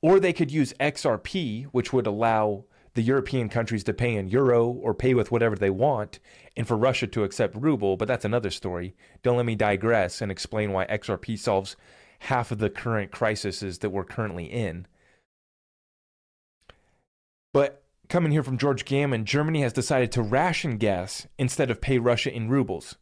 Or 0.00 0.20
they 0.20 0.32
could 0.32 0.52
use 0.52 0.72
XRP, 0.78 1.64
which 1.72 1.92
would 1.92 2.06
allow 2.06 2.66
the 2.94 3.02
European 3.02 3.48
countries 3.48 3.82
to 3.82 3.92
pay 3.92 4.14
in 4.14 4.28
euro 4.28 4.64
or 4.68 4.94
pay 4.94 5.12
with 5.14 5.32
whatever 5.32 5.56
they 5.56 5.70
want, 5.70 6.20
and 6.56 6.68
for 6.68 6.76
Russia 6.76 7.08
to 7.08 7.24
accept 7.24 7.56
ruble, 7.56 7.96
but 7.96 8.06
that's 8.06 8.24
another 8.24 8.50
story. 8.50 8.94
Don't 9.24 9.36
let 9.36 9.44
me 9.44 9.56
digress 9.56 10.22
and 10.22 10.30
explain 10.30 10.70
why 10.70 10.86
XRP 10.86 11.36
solves 11.36 11.74
half 12.20 12.52
of 12.52 12.58
the 12.58 12.70
current 12.70 13.10
crises 13.10 13.78
that 13.80 13.90
we're 13.90 14.04
currently 14.04 14.44
in. 14.44 14.86
But 17.52 17.82
coming 18.08 18.30
here 18.30 18.44
from 18.44 18.56
George 18.56 18.84
Gammon, 18.84 19.24
Germany 19.24 19.62
has 19.62 19.72
decided 19.72 20.12
to 20.12 20.22
ration 20.22 20.76
gas 20.76 21.26
instead 21.40 21.72
of 21.72 21.80
pay 21.80 21.98
Russia 21.98 22.32
in 22.32 22.48
rubles. 22.48 22.94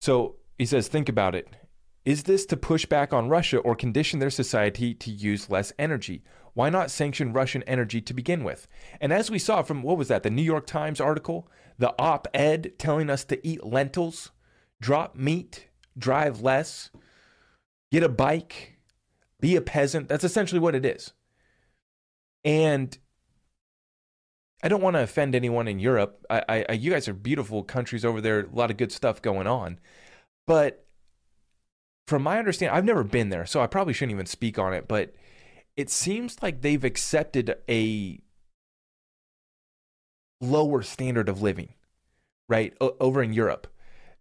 So 0.00 0.36
he 0.60 0.66
says, 0.66 0.88
think 0.88 1.08
about 1.08 1.34
it. 1.34 1.48
Is 2.04 2.24
this 2.24 2.46
to 2.46 2.56
push 2.56 2.86
back 2.86 3.12
on 3.12 3.28
Russia 3.28 3.58
or 3.58 3.74
condition 3.74 4.18
their 4.18 4.30
society 4.30 4.94
to 4.94 5.10
use 5.10 5.50
less 5.50 5.72
energy? 5.78 6.22
Why 6.54 6.70
not 6.70 6.90
sanction 6.90 7.32
Russian 7.32 7.62
energy 7.64 8.00
to 8.00 8.14
begin 8.14 8.44
with? 8.44 8.66
And 9.00 9.12
as 9.12 9.30
we 9.30 9.38
saw 9.38 9.62
from 9.62 9.82
what 9.82 9.96
was 9.96 10.08
that, 10.08 10.22
the 10.22 10.30
New 10.30 10.42
York 10.42 10.66
Times 10.66 11.00
article, 11.00 11.48
the 11.78 11.94
op 11.98 12.26
ed 12.34 12.72
telling 12.78 13.08
us 13.10 13.24
to 13.24 13.46
eat 13.46 13.64
lentils, 13.64 14.30
drop 14.80 15.14
meat, 15.14 15.68
drive 15.96 16.40
less, 16.40 16.90
get 17.92 18.02
a 18.02 18.08
bike, 18.08 18.78
be 19.40 19.56
a 19.56 19.60
peasant. 19.60 20.08
That's 20.08 20.24
essentially 20.24 20.60
what 20.60 20.74
it 20.74 20.84
is. 20.84 21.12
And 22.44 22.96
I 24.62 24.68
don't 24.68 24.82
want 24.82 24.96
to 24.96 25.02
offend 25.02 25.34
anyone 25.34 25.68
in 25.68 25.78
Europe. 25.78 26.26
I, 26.28 26.66
I, 26.68 26.72
you 26.72 26.90
guys 26.90 27.08
are 27.08 27.14
beautiful 27.14 27.62
countries 27.62 28.04
over 28.04 28.20
there, 28.20 28.40
a 28.40 28.54
lot 28.54 28.70
of 28.70 28.76
good 28.76 28.92
stuff 28.92 29.22
going 29.22 29.46
on. 29.46 29.78
But 30.50 30.84
from 32.08 32.24
my 32.24 32.40
understanding, 32.40 32.76
I've 32.76 32.84
never 32.84 33.04
been 33.04 33.28
there, 33.28 33.46
so 33.46 33.60
I 33.60 33.68
probably 33.68 33.92
shouldn't 33.92 34.16
even 34.16 34.26
speak 34.26 34.58
on 34.58 34.74
it, 34.74 34.88
but 34.88 35.14
it 35.76 35.90
seems 35.90 36.42
like 36.42 36.60
they've 36.60 36.82
accepted 36.82 37.54
a 37.68 38.18
lower 40.40 40.82
standard 40.82 41.28
of 41.28 41.40
living, 41.40 41.74
right? 42.48 42.74
O- 42.80 42.96
over 42.98 43.22
in 43.22 43.32
Europe. 43.32 43.68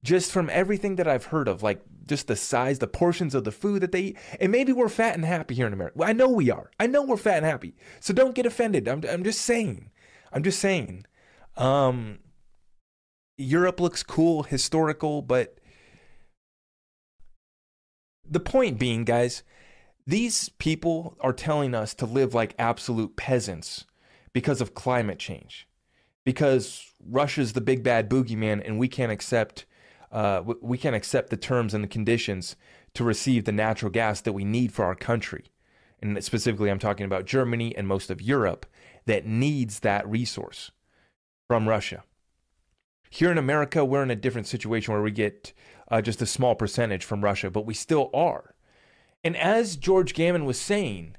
Just 0.03 0.31
from 0.31 0.51
everything 0.51 0.97
that 0.97 1.07
I've 1.07 1.25
heard 1.25 1.47
of, 1.47 1.63
like 1.63 1.81
just 2.05 2.27
the 2.27 2.35
size, 2.35 2.77
the 2.77 2.85
portions 2.85 3.33
of 3.33 3.43
the 3.43 3.51
food 3.51 3.81
that 3.81 3.91
they 3.91 4.01
eat. 4.01 4.17
And 4.39 4.51
maybe 4.51 4.71
we're 4.71 4.87
fat 4.87 5.15
and 5.15 5.25
happy 5.25 5.55
here 5.55 5.65
in 5.65 5.73
America. 5.73 5.97
I 6.03 6.13
know 6.13 6.29
we 6.29 6.51
are. 6.51 6.69
I 6.79 6.85
know 6.85 7.01
we're 7.01 7.17
fat 7.17 7.37
and 7.37 7.45
happy. 7.47 7.73
So 8.01 8.13
don't 8.13 8.35
get 8.35 8.45
offended. 8.45 8.87
I'm, 8.87 9.01
I'm 9.09 9.23
just 9.23 9.41
saying. 9.41 9.89
I'm 10.31 10.43
just 10.43 10.59
saying. 10.59 11.07
Um, 11.57 12.19
Europe 13.35 13.79
looks 13.79 14.03
cool, 14.03 14.43
historical, 14.43 15.23
but 15.23 15.58
the 18.29 18.39
point 18.39 18.79
being, 18.79 19.03
guys, 19.03 19.43
these 20.05 20.49
people 20.49 21.17
are 21.19 21.33
telling 21.33 21.75
us 21.75 21.93
to 21.95 22.05
live 22.05 22.33
like 22.33 22.55
absolute 22.57 23.15
peasants 23.15 23.85
because 24.33 24.61
of 24.61 24.73
climate 24.73 25.19
change, 25.19 25.67
because 26.25 26.93
Russia's 27.05 27.53
the 27.53 27.61
big 27.61 27.83
bad 27.83 28.09
boogeyman, 28.09 28.65
and 28.65 28.79
we 28.79 28.87
can't 28.87 29.11
accept 29.11 29.65
uh, 30.11 30.41
we 30.61 30.77
can't 30.77 30.95
accept 30.95 31.29
the 31.29 31.37
terms 31.37 31.73
and 31.73 31.83
the 31.83 31.87
conditions 31.87 32.55
to 32.95 33.03
receive 33.03 33.45
the 33.45 33.51
natural 33.51 33.91
gas 33.91 34.21
that 34.21 34.33
we 34.33 34.43
need 34.43 34.71
for 34.73 34.83
our 34.83 34.95
country. 34.95 35.51
And 36.01 36.23
specifically, 36.23 36.71
I'm 36.71 36.79
talking 36.79 37.05
about 37.05 37.25
Germany 37.25 37.75
and 37.75 37.87
most 37.87 38.09
of 38.09 38.21
Europe 38.21 38.65
that 39.05 39.25
needs 39.25 39.81
that 39.81 40.09
resource 40.09 40.71
from 41.47 41.69
Russia. 41.69 42.03
Here 43.09 43.31
in 43.31 43.37
America, 43.37 43.83
we're 43.83 44.03
in 44.03 44.11
a 44.11 44.15
different 44.15 44.47
situation 44.47 44.93
where 44.93 45.01
we 45.01 45.11
get 45.11 45.53
uh, 45.89 46.01
just 46.01 46.21
a 46.21 46.27
small 46.27 46.55
percentage 46.55 47.03
from 47.03 47.23
Russia, 47.23 47.49
but 47.49 47.65
we 47.65 47.73
still 47.73 48.09
are. 48.13 48.55
And 49.23 49.35
as 49.35 49.75
George 49.75 50.13
Gammon 50.13 50.45
was 50.45 50.59
saying, 50.59 51.15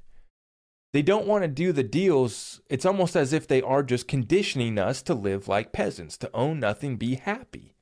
they 0.93 1.03
don't 1.03 1.27
want 1.27 1.43
to 1.43 1.49
do 1.49 1.73
the 1.73 1.83
deals. 1.83 2.61
It's 2.69 2.87
almost 2.87 3.17
as 3.17 3.33
if 3.33 3.47
they 3.47 3.61
are 3.63 3.83
just 3.83 4.09
conditioning 4.09 4.79
us 4.79 5.03
to 5.03 5.15
live 5.15 5.49
like 5.49 5.73
peasants, 5.73 6.17
to 6.19 6.31
own 6.35 6.61
nothing, 6.61 6.97
be 6.97 7.17
happy. 7.17 7.75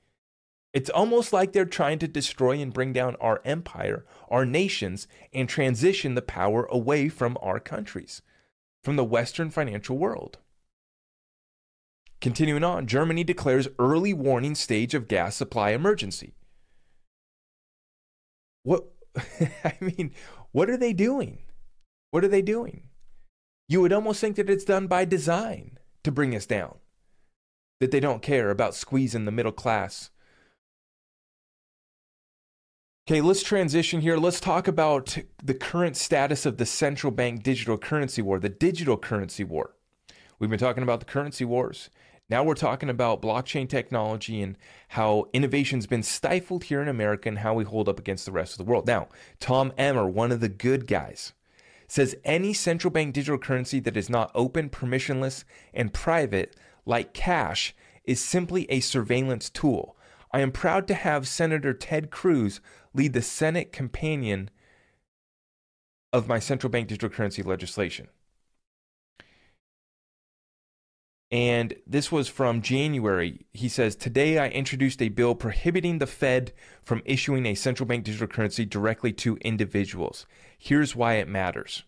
It's 0.74 0.90
almost 0.90 1.32
like 1.32 1.52
they're 1.52 1.64
trying 1.64 1.98
to 2.00 2.08
destroy 2.08 2.60
and 2.60 2.72
bring 2.72 2.92
down 2.92 3.16
our 3.16 3.40
empire, 3.44 4.04
our 4.30 4.44
nations, 4.44 5.08
and 5.32 5.48
transition 5.48 6.14
the 6.14 6.22
power 6.22 6.64
away 6.70 7.08
from 7.08 7.38
our 7.40 7.58
countries, 7.58 8.20
from 8.82 8.96
the 8.96 9.04
Western 9.04 9.50
financial 9.50 9.96
world. 9.96 10.38
Continuing 12.20 12.64
on, 12.64 12.86
Germany 12.86 13.22
declares 13.22 13.68
early 13.78 14.12
warning 14.12 14.54
stage 14.54 14.94
of 14.94 15.08
gas 15.08 15.36
supply 15.36 15.70
emergency. 15.70 16.34
What 18.64 18.84
I 19.64 19.76
mean, 19.80 20.12
what 20.52 20.68
are 20.68 20.76
they 20.76 20.92
doing? 20.92 21.38
What 22.10 22.24
are 22.24 22.28
they 22.28 22.42
doing? 22.42 22.88
You 23.68 23.80
would 23.82 23.92
almost 23.92 24.20
think 24.20 24.36
that 24.36 24.50
it's 24.50 24.64
done 24.64 24.86
by 24.86 25.04
design 25.04 25.78
to 26.04 26.10
bring 26.10 26.34
us 26.34 26.46
down. 26.46 26.78
That 27.80 27.90
they 27.90 28.00
don't 28.00 28.22
care 28.22 28.50
about 28.50 28.74
squeezing 28.74 29.24
the 29.24 29.30
middle 29.30 29.52
class. 29.52 30.10
Okay, 33.06 33.20
let's 33.20 33.42
transition 33.42 34.00
here. 34.00 34.16
Let's 34.16 34.40
talk 34.40 34.68
about 34.68 35.16
the 35.42 35.54
current 35.54 35.96
status 35.96 36.44
of 36.44 36.56
the 36.56 36.66
central 36.66 37.10
bank 37.10 37.42
digital 37.42 37.78
currency 37.78 38.20
war, 38.20 38.38
the 38.38 38.48
digital 38.48 38.96
currency 38.96 39.44
war. 39.44 39.76
We've 40.38 40.50
been 40.50 40.58
talking 40.58 40.82
about 40.82 41.00
the 41.00 41.06
currency 41.06 41.44
wars. 41.44 41.90
Now 42.30 42.44
we're 42.44 42.54
talking 42.54 42.90
about 42.90 43.22
blockchain 43.22 43.68
technology 43.68 44.42
and 44.42 44.58
how 44.88 45.26
innovation's 45.32 45.86
been 45.86 46.02
stifled 46.02 46.64
here 46.64 46.82
in 46.82 46.88
America 46.88 47.28
and 47.28 47.38
how 47.38 47.54
we 47.54 47.64
hold 47.64 47.88
up 47.88 47.98
against 47.98 48.26
the 48.26 48.32
rest 48.32 48.52
of 48.52 48.58
the 48.58 48.70
world. 48.70 48.86
Now, 48.86 49.08
Tom 49.40 49.72
Emmer, 49.78 50.06
one 50.06 50.30
of 50.30 50.40
the 50.40 50.50
good 50.50 50.86
guys, 50.86 51.32
says 51.86 52.16
any 52.24 52.52
central 52.52 52.90
bank 52.90 53.14
digital 53.14 53.38
currency 53.38 53.80
that 53.80 53.96
is 53.96 54.10
not 54.10 54.30
open, 54.34 54.68
permissionless, 54.68 55.44
and 55.72 55.94
private, 55.94 56.54
like 56.84 57.14
cash, 57.14 57.74
is 58.04 58.22
simply 58.22 58.70
a 58.70 58.80
surveillance 58.80 59.48
tool. 59.48 59.96
I 60.30 60.40
am 60.40 60.52
proud 60.52 60.86
to 60.88 60.94
have 60.94 61.26
Senator 61.26 61.72
Ted 61.72 62.10
Cruz 62.10 62.60
lead 62.92 63.14
the 63.14 63.22
Senate 63.22 63.72
companion 63.72 64.50
of 66.12 66.28
my 66.28 66.38
central 66.38 66.70
bank 66.70 66.88
digital 66.88 67.08
currency 67.08 67.42
legislation. 67.42 68.08
And 71.30 71.74
this 71.86 72.10
was 72.10 72.28
from 72.28 72.62
January. 72.62 73.46
He 73.52 73.68
says, 73.68 73.94
Today 73.94 74.38
I 74.38 74.48
introduced 74.48 75.02
a 75.02 75.10
bill 75.10 75.34
prohibiting 75.34 75.98
the 75.98 76.06
Fed 76.06 76.52
from 76.82 77.02
issuing 77.04 77.44
a 77.44 77.54
central 77.54 77.86
bank 77.86 78.04
digital 78.04 78.28
currency 78.28 78.64
directly 78.64 79.12
to 79.14 79.36
individuals. 79.38 80.26
Here's 80.56 80.96
why 80.96 81.14
it 81.14 81.28
matters. 81.28 81.84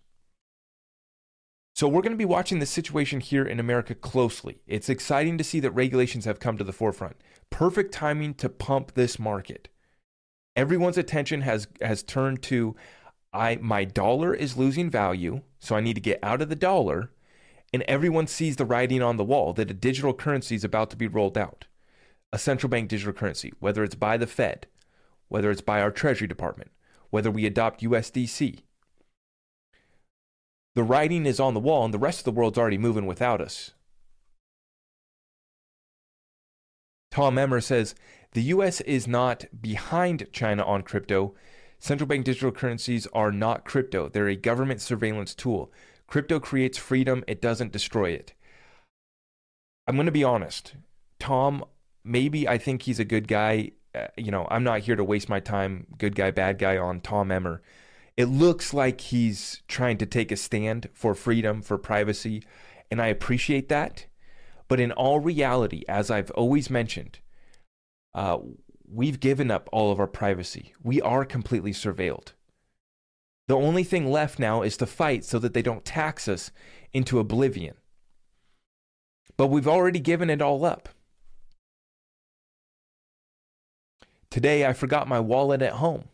So, 1.75 1.89
we're 1.89 2.03
going 2.03 2.13
to 2.13 2.19
be 2.19 2.27
watching 2.27 2.59
the 2.59 2.67
situation 2.67 3.21
here 3.21 3.47
in 3.47 3.59
America 3.59 3.95
closely. 3.95 4.61
It's 4.67 4.91
exciting 4.91 5.39
to 5.39 5.45
see 5.45 5.61
that 5.61 5.71
regulations 5.71 6.27
have 6.27 6.41
come 6.41 6.59
to 6.59 6.65
the 6.65 6.73
forefront. 6.73 7.17
Perfect 7.49 7.95
timing 7.95 8.35
to 8.35 8.51
pump 8.51 8.93
this 8.93 9.19
market. 9.19 9.69
Everyone's 10.55 10.99
attention 10.99 11.41
has, 11.43 11.69
has 11.81 12.03
turned 12.03 12.43
to 12.43 12.77
I, 13.33 13.57
my 13.63 13.85
dollar 13.85 14.35
is 14.35 14.59
losing 14.59 14.91
value, 14.91 15.43
so 15.61 15.77
I 15.77 15.81
need 15.81 15.95
to 15.95 16.01
get 16.01 16.19
out 16.23 16.43
of 16.43 16.49
the 16.49 16.57
dollar 16.57 17.13
and 17.73 17.83
everyone 17.85 18.27
sees 18.27 18.57
the 18.57 18.65
writing 18.65 19.03
on 19.03 19.17
the 19.17 19.25
wall 19.25 19.53
that 19.53 19.71
a 19.71 19.75
digital 19.75 20.13
currency 20.13 20.55
is 20.55 20.65
about 20.65 20.91
to 20.91 20.97
be 20.97 21.07
rolled 21.07 21.39
out. 21.39 21.67
A 22.33 22.39
central 22.39 22.71
bank 22.71 22.89
digital 22.89 23.13
currency, 23.13 23.53
whether 23.61 23.85
it's 23.85 23.95
by 23.95 24.17
the 24.17 24.27
Fed, 24.27 24.67
whether 25.29 25.51
it's 25.51 25.61
by 25.61 25.81
our 25.81 25.91
Treasury 25.91 26.27
Department, 26.27 26.71
whether 27.11 27.31
we 27.31 27.47
adopt 27.47 27.83
USDC. 27.83 28.61
The 30.75 30.83
writing 30.83 31.27
is 31.27 31.41
on 31.41 31.55
the 31.55 31.61
wall, 31.61 31.85
and 31.85 31.93
the 31.93 31.99
rest 31.99 32.21
of 32.21 32.25
the 32.25 32.33
world's 32.33 32.59
already 32.59 32.79
moving 32.79 33.07
without 33.07 33.41
us. 33.41 33.73
Tom 37.11 37.39
Emmer 37.39 37.61
says 37.61 37.95
the 38.33 38.43
US 38.43 38.81
is 38.83 39.09
not 39.09 39.45
behind 39.61 40.29
China 40.33 40.65
on 40.65 40.83
crypto. 40.83 41.35
Central 41.81 42.07
bank 42.07 42.25
digital 42.25 42.53
currencies 42.53 43.09
are 43.13 43.33
not 43.33 43.65
crypto, 43.65 44.09
they're 44.09 44.29
a 44.29 44.37
government 44.37 44.81
surveillance 44.81 45.35
tool. 45.35 45.73
Crypto 46.11 46.41
creates 46.41 46.77
freedom, 46.77 47.23
it 47.29 47.41
doesn't 47.41 47.73
destroy 47.73 48.11
it. 48.11 48.35
I'm 49.87 49.95
going 49.95 50.07
to 50.07 50.13
be 50.13 50.25
honest. 50.25 50.75
Tom, 51.21 51.65
maybe 52.05 52.49
I 52.49 52.59
think 52.59 52.83
he's 52.83 52.99
a 52.99 53.05
good 53.05 53.29
guy. 53.29 53.71
Uh, 53.95 54.09
you 54.17 54.33
know, 54.33 54.47
I'm 54.51 54.65
not 54.65 54.81
here 54.81 54.97
to 54.97 55.05
waste 55.05 55.29
my 55.29 55.39
time, 55.39 55.87
good 55.99 56.17
guy, 56.17 56.33
bad 56.33 56.59
guy, 56.59 56.77
on 56.77 57.01
Tom 57.01 57.31
Emmer. 57.31 57.63
It 58.17 58.25
looks 58.25 58.75
like 58.75 59.01
he's 59.01 59.63
trying 59.69 59.99
to 59.99 60.07
take 60.07 60.33
a 60.33 60.37
stand 60.37 60.89
for 60.93 61.15
freedom, 61.15 61.63
for 61.63 61.79
privacy, 61.79 62.43
and 62.91 63.01
I 63.01 63.07
appreciate 63.07 63.69
that. 63.69 64.07
But 64.67 64.81
in 64.81 64.91
all 64.93 65.21
reality, 65.21 65.85
as 65.89 66.11
I've 66.11 66.31
always 66.33 66.71
mentioned, 66.71 67.21
uh, 68.15 68.39
we've 68.85 69.21
given 69.21 69.51
up 69.51 69.69
all 69.73 69.93
of 69.93 70.01
our 70.01 70.09
privacy. 70.09 70.75
We 70.83 71.01
are 71.01 71.25
completely 71.25 71.73
surveilled. 71.73 72.33
The 73.51 73.57
only 73.57 73.83
thing 73.83 74.13
left 74.13 74.39
now 74.39 74.63
is 74.63 74.77
to 74.77 74.87
fight 74.87 75.25
so 75.25 75.41
that 75.41 75.55
they 75.55 75.61
don't 75.61 75.85
tax 75.85 76.29
us 76.29 76.53
into 76.93 77.19
oblivion. 77.19 77.75
But 79.37 79.49
we've 79.49 79.67
already 79.67 79.99
given 79.99 80.31
it 80.31 80.41
all 80.41 80.65
up. 80.65 80.89
Today 84.31 84.65
I 84.65 84.73
forgot 84.73 85.09
my 85.09 85.19
wallet 85.19 85.63
at 85.63 85.73
home. 85.73 86.05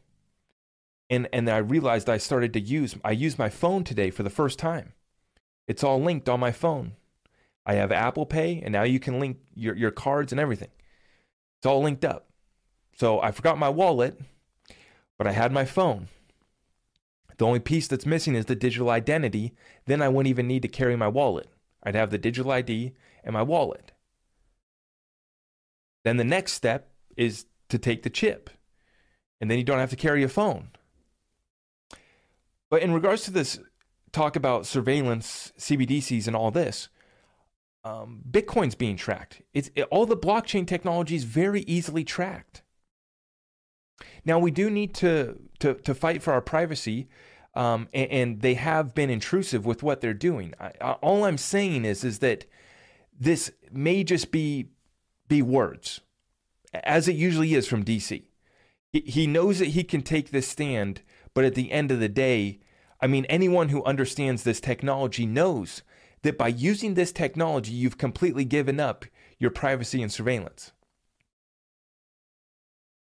And 1.10 1.28
and 1.30 1.50
I 1.50 1.58
realized 1.58 2.08
I 2.08 2.16
started 2.16 2.54
to 2.54 2.60
use 2.60 2.96
I 3.04 3.10
used 3.10 3.38
my 3.38 3.50
phone 3.50 3.84
today 3.84 4.08
for 4.08 4.22
the 4.22 4.30
first 4.30 4.58
time. 4.58 4.94
It's 5.68 5.84
all 5.84 6.00
linked 6.00 6.30
on 6.30 6.40
my 6.40 6.52
phone. 6.52 6.92
I 7.66 7.74
have 7.74 7.92
Apple 7.92 8.24
Pay 8.24 8.62
and 8.62 8.72
now 8.72 8.84
you 8.84 8.98
can 8.98 9.20
link 9.20 9.40
your, 9.54 9.76
your 9.76 9.90
cards 9.90 10.32
and 10.32 10.40
everything. 10.40 10.70
It's 11.58 11.66
all 11.66 11.82
linked 11.82 12.06
up. 12.06 12.30
So 12.94 13.20
I 13.20 13.30
forgot 13.30 13.58
my 13.58 13.68
wallet, 13.68 14.18
but 15.18 15.26
I 15.26 15.32
had 15.32 15.52
my 15.52 15.66
phone. 15.66 16.08
The 17.38 17.46
only 17.46 17.60
piece 17.60 17.86
that's 17.86 18.06
missing 18.06 18.34
is 18.34 18.46
the 18.46 18.54
digital 18.54 18.90
identity. 18.90 19.54
Then 19.86 20.02
I 20.02 20.08
wouldn't 20.08 20.30
even 20.30 20.46
need 20.46 20.62
to 20.62 20.68
carry 20.68 20.96
my 20.96 21.08
wallet. 21.08 21.48
I'd 21.82 21.94
have 21.94 22.10
the 22.10 22.18
digital 22.18 22.50
ID 22.50 22.92
and 23.24 23.32
my 23.34 23.42
wallet. 23.42 23.92
Then 26.04 26.16
the 26.16 26.24
next 26.24 26.52
step 26.52 26.90
is 27.16 27.46
to 27.68 27.78
take 27.78 28.02
the 28.02 28.10
chip. 28.10 28.50
And 29.40 29.50
then 29.50 29.58
you 29.58 29.64
don't 29.64 29.78
have 29.78 29.90
to 29.90 29.96
carry 29.96 30.22
a 30.22 30.28
phone. 30.28 30.70
But 32.70 32.82
in 32.82 32.92
regards 32.92 33.24
to 33.24 33.30
this 33.30 33.58
talk 34.12 34.34
about 34.34 34.66
surveillance, 34.66 35.52
CBDCs, 35.58 36.26
and 36.26 36.34
all 36.34 36.50
this, 36.50 36.88
um, 37.84 38.22
Bitcoin's 38.28 38.74
being 38.74 38.96
tracked. 38.96 39.42
It's 39.52 39.70
it, 39.74 39.84
all 39.90 40.06
the 40.06 40.16
blockchain 40.16 40.66
technology 40.66 41.14
is 41.14 41.24
very 41.24 41.60
easily 41.62 42.02
tracked. 42.02 42.62
Now 44.24 44.38
we 44.38 44.50
do 44.50 44.70
need 44.70 44.94
to 44.96 45.38
to 45.60 45.74
to 45.74 45.94
fight 45.94 46.22
for 46.22 46.32
our 46.32 46.40
privacy, 46.40 47.08
um, 47.54 47.88
and, 47.94 48.10
and, 48.10 48.40
they 48.42 48.54
have 48.54 48.94
been 48.94 49.08
intrusive 49.08 49.64
with 49.64 49.82
what 49.82 50.00
they're 50.00 50.12
doing. 50.12 50.52
I, 50.60 50.72
I, 50.80 50.92
all 50.94 51.24
I'm 51.24 51.38
saying 51.38 51.84
is 51.84 52.04
is 52.04 52.18
that 52.18 52.44
this 53.18 53.50
may 53.70 54.04
just 54.04 54.30
be 54.30 54.68
be 55.28 55.42
words, 55.42 56.00
as 56.74 57.08
it 57.08 57.16
usually 57.16 57.54
is 57.54 57.66
from 57.66 57.84
DC. 57.84 58.24
He, 58.92 59.00
he 59.00 59.26
knows 59.26 59.58
that 59.58 59.68
he 59.68 59.84
can 59.84 60.02
take 60.02 60.30
this 60.30 60.48
stand, 60.48 61.02
but 61.34 61.44
at 61.44 61.54
the 61.54 61.72
end 61.72 61.90
of 61.90 62.00
the 62.00 62.08
day, 62.08 62.60
I 63.00 63.06
mean, 63.06 63.24
anyone 63.26 63.70
who 63.70 63.84
understands 63.84 64.42
this 64.42 64.60
technology 64.60 65.26
knows 65.26 65.82
that 66.22 66.38
by 66.38 66.48
using 66.48 66.94
this 66.94 67.12
technology, 67.12 67.72
you've 67.72 67.98
completely 67.98 68.44
given 68.44 68.80
up 68.80 69.04
your 69.38 69.50
privacy 69.50 70.02
and 70.02 70.10
surveillance. 70.10 70.72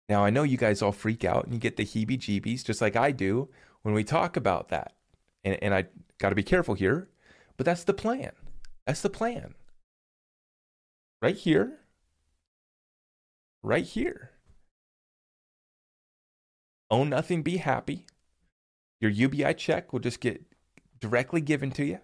Now, 0.08 0.24
I 0.24 0.30
know 0.30 0.44
you 0.44 0.56
guys 0.56 0.82
all 0.82 0.92
freak 0.92 1.24
out 1.24 1.44
and 1.44 1.54
you 1.54 1.58
get 1.58 1.76
the 1.76 1.84
heebie 1.84 2.18
jeebies, 2.18 2.64
just 2.64 2.80
like 2.80 2.96
I 2.96 3.10
do, 3.10 3.48
when 3.82 3.94
we 3.94 4.04
talk 4.04 4.36
about 4.36 4.68
that. 4.68 4.94
And, 5.44 5.58
and 5.62 5.74
I 5.74 5.86
got 6.18 6.30
to 6.30 6.34
be 6.34 6.42
careful 6.42 6.74
here, 6.74 7.08
but 7.56 7.66
that's 7.66 7.84
the 7.84 7.94
plan. 7.94 8.32
That's 8.86 9.02
the 9.02 9.10
plan. 9.10 9.54
Right 11.20 11.36
here. 11.36 11.80
Right 13.62 13.84
here. 13.84 14.30
Own 16.88 17.08
nothing, 17.08 17.42
be 17.42 17.56
happy. 17.56 18.06
Your 19.00 19.10
UBI 19.10 19.54
check 19.54 19.92
will 19.92 20.00
just 20.00 20.20
get 20.20 20.42
directly 21.00 21.40
given 21.40 21.70
to 21.72 21.84
you. 21.84 21.98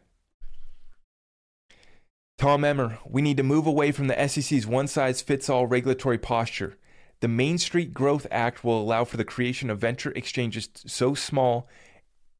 Tom 2.36 2.64
Emmer, 2.64 2.98
we 3.08 3.22
need 3.22 3.36
to 3.36 3.44
move 3.44 3.66
away 3.66 3.92
from 3.92 4.08
the 4.08 4.28
SEC's 4.28 4.66
one 4.66 4.88
size 4.88 5.22
fits 5.22 5.48
all 5.48 5.66
regulatory 5.66 6.18
posture. 6.18 6.76
The 7.22 7.28
Main 7.28 7.56
Street 7.56 7.94
Growth 7.94 8.26
Act 8.32 8.64
will 8.64 8.82
allow 8.82 9.04
for 9.04 9.16
the 9.16 9.24
creation 9.24 9.70
of 9.70 9.78
venture 9.78 10.10
exchanges 10.10 10.68
so 10.74 11.14
small 11.14 11.68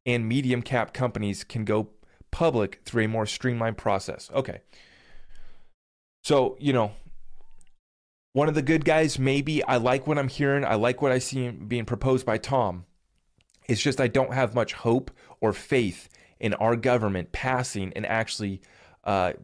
and 0.04 0.28
medium 0.28 0.60
cap 0.60 0.92
companies 0.92 1.44
can 1.44 1.64
go 1.64 1.90
public 2.32 2.80
through 2.84 3.04
a 3.04 3.08
more 3.08 3.24
streamlined 3.24 3.78
process. 3.78 4.28
Okay. 4.34 4.60
So, 6.24 6.56
you 6.58 6.72
know, 6.72 6.90
one 8.32 8.48
of 8.48 8.56
the 8.56 8.62
good 8.62 8.84
guys, 8.84 9.20
maybe 9.20 9.62
I 9.62 9.76
like 9.76 10.08
what 10.08 10.18
I'm 10.18 10.26
hearing. 10.26 10.64
I 10.64 10.74
like 10.74 11.00
what 11.00 11.12
I 11.12 11.20
see 11.20 11.48
being 11.50 11.84
proposed 11.84 12.26
by 12.26 12.38
Tom. 12.38 12.84
It's 13.68 13.80
just 13.80 14.00
I 14.00 14.08
don't 14.08 14.34
have 14.34 14.52
much 14.52 14.72
hope 14.72 15.12
or 15.40 15.52
faith 15.52 16.08
in 16.40 16.54
our 16.54 16.74
government 16.74 17.30
passing 17.30 17.92
and 17.94 18.04
actually, 18.04 18.60
uh, 19.04 19.34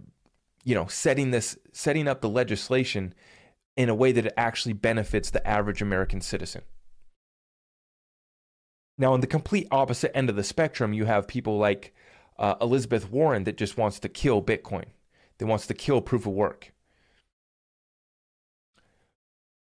you 0.64 0.74
know, 0.74 0.88
setting 0.88 1.31
this, 1.31 1.57
setting 1.72 2.09
up 2.09 2.22
the 2.22 2.29
legislation 2.29 3.14
in 3.79 3.88
a 3.88 3.95
way 3.95 4.11
that 4.11 4.27
it 4.27 4.35
actually 4.37 4.73
benefits 4.73 5.31
the 5.31 5.47
average 5.47 5.81
American 5.81 6.21
citizen. 6.21 6.62
Now, 8.99 9.12
on 9.12 9.21
the 9.21 9.29
complete 9.29 9.69
opposite 9.71 10.14
end 10.17 10.29
of 10.29 10.35
the 10.35 10.43
spectrum, 10.43 10.93
you 10.93 11.05
have 11.05 11.29
people 11.29 11.59
like 11.59 11.95
uh, 12.41 12.57
Elizabeth 12.61 13.09
Warren 13.09 13.45
that 13.45 13.57
just 13.57 13.79
wants 13.79 14.01
to 14.01 14.09
kill 14.09 14.43
Bitcoin, 14.43 14.87
that 15.38 15.47
wants 15.47 15.69
to 15.69 15.75
kill 15.75 16.01
proof 16.01 16.27
of 16.27 16.33
work. 16.33 16.73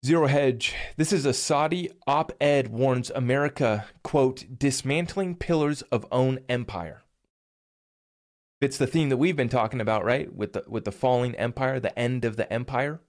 Zero 0.03 0.25
Hedge, 0.25 0.73
this 0.97 1.13
is 1.13 1.27
a 1.27 1.33
Saudi 1.33 1.91
op 2.07 2.31
ed 2.41 2.69
warns 2.69 3.11
America, 3.11 3.85
quote, 4.03 4.57
dismantling 4.57 5.35
pillars 5.35 5.83
of 5.83 6.07
own 6.11 6.39
empire. 6.49 7.03
It's 8.59 8.79
the 8.79 8.87
theme 8.87 9.09
that 9.09 9.17
we've 9.17 9.35
been 9.35 9.47
talking 9.47 9.79
about, 9.79 10.03
right? 10.03 10.33
With 10.33 10.53
the, 10.53 10.63
with 10.67 10.85
the 10.85 10.91
falling 10.91 11.35
empire, 11.35 11.79
the 11.79 11.97
end 11.97 12.25
of 12.25 12.35
the 12.35 12.51
empire 12.51 12.99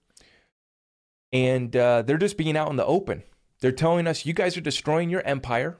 and 1.33 1.75
uh, 1.75 2.03
they're 2.03 2.17
just 2.17 2.37
being 2.37 2.55
out 2.55 2.69
in 2.69 2.75
the 2.75 2.85
open. 2.85 3.23
They're 3.59 3.71
telling 3.71 4.07
us, 4.07 4.25
you 4.25 4.33
guys 4.33 4.55
are 4.55 4.61
destroying 4.61 5.09
your 5.09 5.23
empire, 5.23 5.79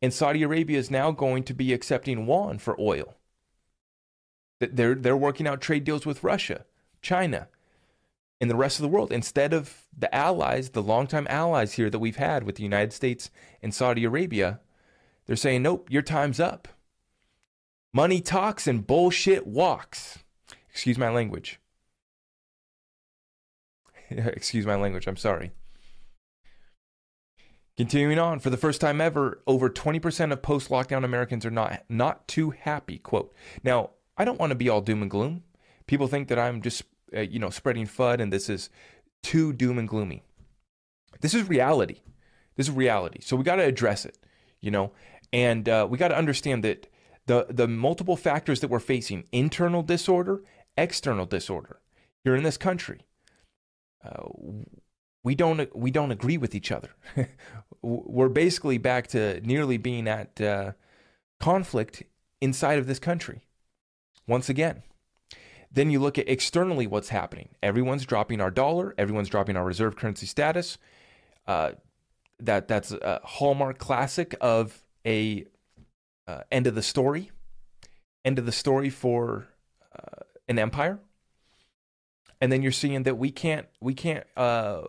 and 0.00 0.14
Saudi 0.14 0.42
Arabia 0.42 0.78
is 0.78 0.90
now 0.90 1.10
going 1.10 1.42
to 1.44 1.54
be 1.54 1.72
accepting 1.72 2.26
yuan 2.26 2.58
for 2.58 2.80
oil. 2.80 3.16
They're, 4.60 4.94
they're 4.94 5.16
working 5.16 5.48
out 5.48 5.60
trade 5.60 5.84
deals 5.84 6.06
with 6.06 6.22
Russia, 6.22 6.64
China, 7.02 7.48
and 8.40 8.48
the 8.48 8.56
rest 8.56 8.78
of 8.78 8.82
the 8.82 8.88
world 8.88 9.12
instead 9.12 9.52
of 9.52 9.82
the 9.96 10.14
allies, 10.14 10.70
the 10.70 10.82
longtime 10.82 11.26
allies 11.28 11.72
here 11.72 11.90
that 11.90 11.98
we've 11.98 12.16
had 12.16 12.44
with 12.44 12.56
the 12.56 12.62
United 12.62 12.92
States 12.92 13.30
and 13.62 13.74
Saudi 13.74 14.04
Arabia. 14.04 14.60
They're 15.26 15.36
saying, 15.36 15.62
nope, 15.62 15.88
your 15.90 16.02
time's 16.02 16.38
up. 16.38 16.68
Money 17.92 18.20
talks 18.20 18.66
and 18.66 18.86
bullshit 18.86 19.46
walks. 19.46 20.18
Excuse 20.70 20.98
my 20.98 21.10
language. 21.10 21.58
Excuse 24.10 24.66
my 24.66 24.76
language, 24.76 25.06
I'm 25.06 25.16
sorry. 25.16 25.52
Continuing 27.76 28.20
on, 28.20 28.38
for 28.38 28.50
the 28.50 28.56
first 28.56 28.80
time 28.80 29.00
ever, 29.00 29.42
over 29.46 29.68
20% 29.68 30.32
of 30.32 30.42
post 30.42 30.70
lockdown 30.70 31.04
Americans 31.04 31.44
are 31.44 31.50
not, 31.50 31.82
not 31.88 32.28
too 32.28 32.50
happy. 32.50 32.98
Quote. 32.98 33.34
Now, 33.64 33.90
I 34.16 34.24
don't 34.24 34.38
want 34.38 34.50
to 34.50 34.56
be 34.56 34.68
all 34.68 34.80
doom 34.80 35.02
and 35.02 35.10
gloom. 35.10 35.42
People 35.86 36.06
think 36.06 36.28
that 36.28 36.38
I'm 36.38 36.62
just, 36.62 36.84
uh, 37.16 37.20
you 37.20 37.40
know, 37.40 37.50
spreading 37.50 37.86
FUD 37.86 38.20
and 38.20 38.32
this 38.32 38.48
is 38.48 38.70
too 39.24 39.52
doom 39.52 39.78
and 39.78 39.88
gloomy. 39.88 40.22
This 41.20 41.34
is 41.34 41.48
reality. 41.48 41.96
This 42.56 42.68
is 42.68 42.74
reality. 42.74 43.20
So 43.22 43.34
we 43.34 43.42
got 43.42 43.56
to 43.56 43.64
address 43.64 44.04
it, 44.04 44.18
you 44.60 44.70
know, 44.70 44.92
and 45.32 45.68
uh, 45.68 45.86
we 45.90 45.98
got 45.98 46.08
to 46.08 46.16
understand 46.16 46.62
that 46.62 46.86
the, 47.26 47.46
the 47.50 47.66
multiple 47.66 48.16
factors 48.16 48.60
that 48.60 48.68
we're 48.68 48.78
facing 48.78 49.26
internal 49.32 49.82
disorder, 49.82 50.44
external 50.76 51.26
disorder 51.26 51.80
here 52.22 52.36
in 52.36 52.44
this 52.44 52.56
country 52.56 53.00
we 55.24 55.34
don't 55.34 55.74
we 55.74 55.90
don't 55.90 56.10
agree 56.10 56.36
with 56.36 56.54
each 56.54 56.70
other. 56.70 56.90
We're 57.82 58.28
basically 58.28 58.78
back 58.78 59.08
to 59.08 59.40
nearly 59.40 59.76
being 59.78 60.08
at 60.08 60.40
uh, 60.40 60.72
conflict 61.40 62.02
inside 62.40 62.78
of 62.78 62.86
this 62.86 62.98
country 62.98 63.42
once 64.26 64.48
again. 64.48 64.82
Then 65.70 65.90
you 65.90 65.98
look 65.98 66.18
at 66.18 66.28
externally 66.28 66.86
what's 66.86 67.08
happening. 67.08 67.48
Everyone's 67.62 68.06
dropping 68.06 68.40
our 68.40 68.50
dollar. 68.50 68.94
Everyone's 68.96 69.28
dropping 69.28 69.56
our 69.56 69.64
reserve 69.64 69.96
currency 69.96 70.26
status. 70.26 70.78
Uh, 71.46 71.72
that 72.38 72.68
that's 72.68 72.92
a 72.92 73.20
hallmark 73.24 73.78
classic 73.78 74.34
of 74.40 74.82
a 75.06 75.44
uh, 76.26 76.42
end 76.50 76.66
of 76.66 76.74
the 76.74 76.82
story, 76.82 77.30
end 78.24 78.38
of 78.38 78.46
the 78.46 78.52
story 78.52 78.90
for 78.90 79.46
uh, 79.94 80.22
an 80.48 80.58
empire. 80.58 80.98
And 82.40 82.50
then 82.50 82.62
you're 82.62 82.72
seeing 82.72 83.04
that 83.04 83.18
we 83.18 83.30
can't 83.30 83.66
we 83.80 83.94
can't 83.94 84.26
uh, 84.36 84.82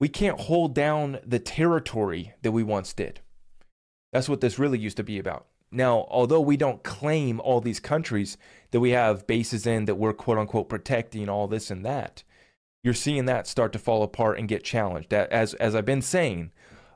we 0.00 0.08
can't 0.08 0.40
hold 0.40 0.74
down 0.74 1.18
the 1.24 1.38
territory 1.38 2.34
that 2.42 2.52
we 2.52 2.62
once 2.62 2.92
did. 2.92 3.20
That's 4.12 4.28
what 4.28 4.40
this 4.40 4.58
really 4.58 4.78
used 4.78 4.96
to 4.98 5.02
be 5.02 5.18
about. 5.18 5.46
Now, 5.70 6.06
although 6.08 6.40
we 6.40 6.56
don't 6.56 6.84
claim 6.84 7.40
all 7.40 7.60
these 7.60 7.80
countries 7.80 8.36
that 8.70 8.80
we 8.80 8.90
have 8.90 9.26
bases 9.26 9.66
in 9.66 9.86
that 9.86 9.96
we're 9.96 10.12
quote 10.12 10.38
unquote 10.38 10.68
protecting 10.68 11.28
all 11.28 11.48
this 11.48 11.70
and 11.70 11.84
that, 11.84 12.22
you're 12.84 12.94
seeing 12.94 13.24
that 13.24 13.46
start 13.46 13.72
to 13.72 13.78
fall 13.78 14.02
apart 14.02 14.38
and 14.38 14.48
get 14.48 14.62
challenged. 14.62 15.12
As 15.12 15.54
as 15.54 15.74
I've 15.74 15.84
been 15.84 16.02
saying, 16.02 16.52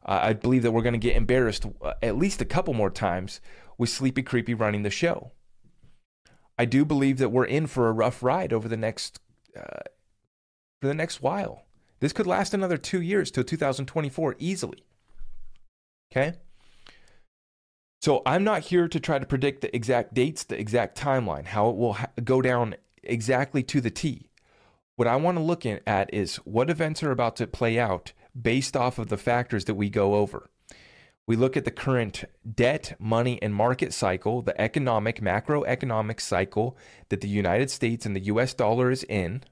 uh, 0.07 0.21
I 0.23 0.33
believe 0.33 0.63
that 0.63 0.73
we're 0.73 0.83
going 0.83 0.93
to 0.93 0.99
get 0.99 1.17
embarrassed 1.17 1.67
uh, 1.83 1.95
at 2.03 2.17
least 2.17 2.41
a 2.41 2.45
couple 2.45 2.75
more 2.75 2.91
times 2.91 3.41
with 3.79 3.91
Sleepy 3.91 4.23
Creepy 4.23 4.55
running 4.55 4.83
the 4.83 4.91
show. 4.91 5.33
I 6.59 6.65
do 6.65 6.85
believe 6.85 7.19
that 7.19 7.31
we're 7.31 7.45
in 7.45 7.67
for 7.67 7.89
a 7.89 7.93
rough 7.93 8.23
ride 8.23 8.53
over 8.53 8.69
the 8.69 8.77
next 8.77 9.21
uh, 9.57 9.83
for 10.81 10.89
the 10.89 10.95
next 10.95 11.23
while. 11.23 11.65
This 12.01 12.13
could 12.13 12.27
last 12.27 12.55
another 12.55 12.77
two 12.77 13.01
years 13.01 13.31
till 13.31 13.45
2024 13.45 14.37
easily. 14.39 14.85
Okay. 16.13 16.35
So 18.01 18.23
I'm 18.25 18.45
not 18.45 18.63
here 18.63 18.87
to 18.87 19.01
try 19.01 19.19
to 19.19 19.27
predict 19.27 19.61
the 19.61 19.75
exact 19.75 20.15
dates, 20.15 20.45
the 20.45 20.59
exact 20.59 20.97
timeline, 20.97 21.47
how 21.47 21.69
it 21.71 21.77
will 21.77 21.95
ha- 21.95 22.11
go 22.23 22.41
down 22.41 22.77
exactly 23.03 23.63
to 23.65 23.81
the 23.81 23.91
T. 23.91 24.31
What 24.95 25.09
I 25.09 25.17
want 25.17 25.37
to 25.37 25.43
look 25.43 25.67
at 25.67 26.15
is 26.15 26.37
what 26.37 26.71
events 26.71 27.03
are 27.03 27.11
about 27.11 27.37
to 27.37 27.47
play 27.47 27.79
out 27.79 28.13
based 28.41 28.77
off 28.77 28.99
of 28.99 29.09
the 29.09 29.17
factors 29.17 29.65
that 29.65 29.75
we 29.75 29.91
go 29.91 30.15
over. 30.15 30.49
We 31.29 31.37
look 31.37 31.59
at 31.59 31.67
the 31.67 31.71
current 31.71 32.25
debt, 32.55 32.97
money, 32.99 33.39
and 33.43 33.55
market 33.55 33.93
cycle, 33.93 34.41
the 34.41 34.59
economic, 34.59 35.21
macroeconomic 35.21 36.23
cycle 36.23 36.75
that 37.11 37.21
the 37.21 37.29
United 37.29 37.71
States 37.71 38.07
and 38.07 38.17
the 38.17 38.25
US 38.33 38.55
dollar 38.55 38.91
is 38.91 39.05
in. 39.05 39.45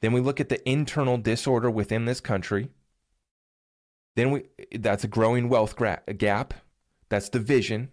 Then 0.00 0.14
we 0.14 0.22
look 0.22 0.40
at 0.40 0.48
the 0.48 0.66
internal 0.66 1.18
disorder 1.18 1.70
within 1.70 2.06
this 2.06 2.22
country. 2.22 2.70
Then 4.16 4.30
we 4.30 4.44
that's 4.74 5.04
a 5.04 5.08
growing 5.08 5.50
wealth 5.50 5.76
gra- 5.76 6.00
gap 6.16 6.54
that's 7.10 7.28
division, 7.28 7.90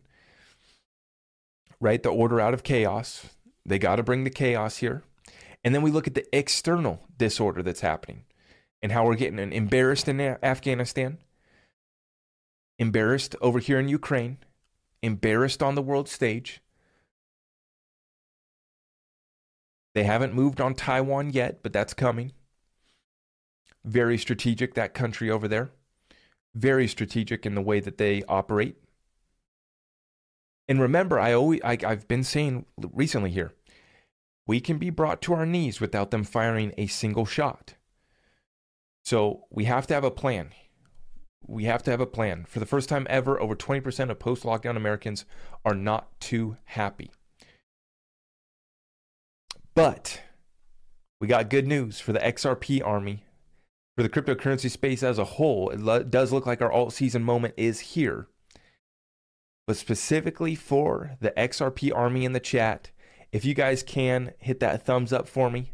right? 1.82 2.02
The 2.02 2.08
order 2.08 2.40
out 2.40 2.54
of 2.54 2.64
chaos. 2.64 3.26
They 3.66 3.78
got 3.78 3.98
to 3.98 4.04
bring 4.04 4.24
the 4.24 4.30
chaos 4.30 4.78
here. 4.78 5.04
And 5.66 5.76
then 5.76 5.82
we 5.82 5.92
look 5.92 6.08
at 6.08 6.16
the 6.16 6.34
external 6.34 7.02
disorder 7.18 7.62
that's 7.62 7.82
happening 7.82 8.24
and 8.82 8.94
how 8.94 9.06
we're 9.06 9.16
getting 9.16 9.52
embarrassed 9.52 10.08
in 10.08 10.22
Afghanistan, 10.22 11.18
embarrassed 12.80 13.36
over 13.42 13.60
here 13.60 13.80
in 13.80 13.90
Ukraine, 13.90 14.38
embarrassed 15.04 15.62
on 15.62 15.76
the 15.76 15.82
world 15.82 16.10
stage. 16.10 16.62
They 19.94 20.04
haven't 20.04 20.34
moved 20.34 20.62
on 20.62 20.74
Taiwan 20.74 21.32
yet, 21.32 21.62
but 21.62 21.74
that's 21.74 21.94
coming. 21.94 22.32
Very 23.84 24.18
strategic, 24.18 24.74
that 24.74 24.94
country 24.94 25.30
over 25.30 25.48
there. 25.48 25.72
Very 26.56 26.88
strategic 26.88 27.46
in 27.46 27.54
the 27.54 27.62
way 27.62 27.80
that 27.80 27.98
they 27.98 28.24
operate. 28.28 28.78
And 30.68 30.80
remember, 30.80 31.20
I 31.20 31.34
always 31.34 31.60
I, 31.64 31.78
I've 31.86 32.08
been 32.08 32.24
saying 32.24 32.66
recently 32.94 33.32
here, 33.32 33.54
we 34.48 34.62
can 34.62 34.78
be 34.78 34.90
brought 34.90 35.22
to 35.24 35.34
our 35.34 35.46
knees 35.46 35.82
without 35.82 36.12
them 36.12 36.24
firing 36.24 36.74
a 36.78 36.88
single 36.88 37.26
shot. 37.26 37.76
So 39.04 39.46
we 39.50 39.66
have 39.66 39.88
to 39.88 39.94
have 39.94 40.04
a 40.04 40.12
plan. 40.12 40.52
We 41.46 41.66
have 41.66 41.84
to 41.84 41.92
have 41.92 42.02
a 42.02 42.06
plan. 42.06 42.46
For 42.48 42.60
the 42.60 42.66
first 42.66 42.90
time 42.90 43.08
ever, 43.10 43.40
over 43.42 43.56
20% 43.56 44.10
of 44.10 44.20
post 44.20 44.44
lockdown 44.44 44.76
Americans 44.76 45.26
are 45.66 45.74
not 45.74 46.20
too 46.20 46.58
happy. 46.66 47.12
But 49.74 50.22
we 51.20 51.28
got 51.28 51.50
good 51.50 51.68
news 51.68 52.00
for 52.00 52.14
the 52.14 52.20
XRP 52.20 52.86
army. 52.86 53.24
For 53.96 54.04
the 54.04 54.10
cryptocurrency 54.10 54.70
space 54.70 55.04
as 55.04 55.18
a 55.18 55.26
whole, 55.26 55.70
it 55.70 55.80
lo- 55.80 56.04
does 56.04 56.32
look 56.32 56.46
like 56.46 56.62
our 56.62 56.72
alt 56.72 56.94
season 56.94 57.24
moment 57.24 57.54
is 57.58 57.80
here 57.80 58.28
but 59.70 59.78
specifically 59.78 60.56
for 60.56 61.16
the 61.20 61.30
XRP 61.38 61.96
Army 61.96 62.26
in 62.26 62.34
the 62.34 62.40
chat. 62.40 62.90
If 63.32 63.46
you 63.46 63.54
guys 63.54 63.84
can 63.84 64.34
hit 64.40 64.60
that 64.62 64.84
thumbs 64.84 65.14
up 65.14 65.28
for 65.28 65.52
me, 65.52 65.74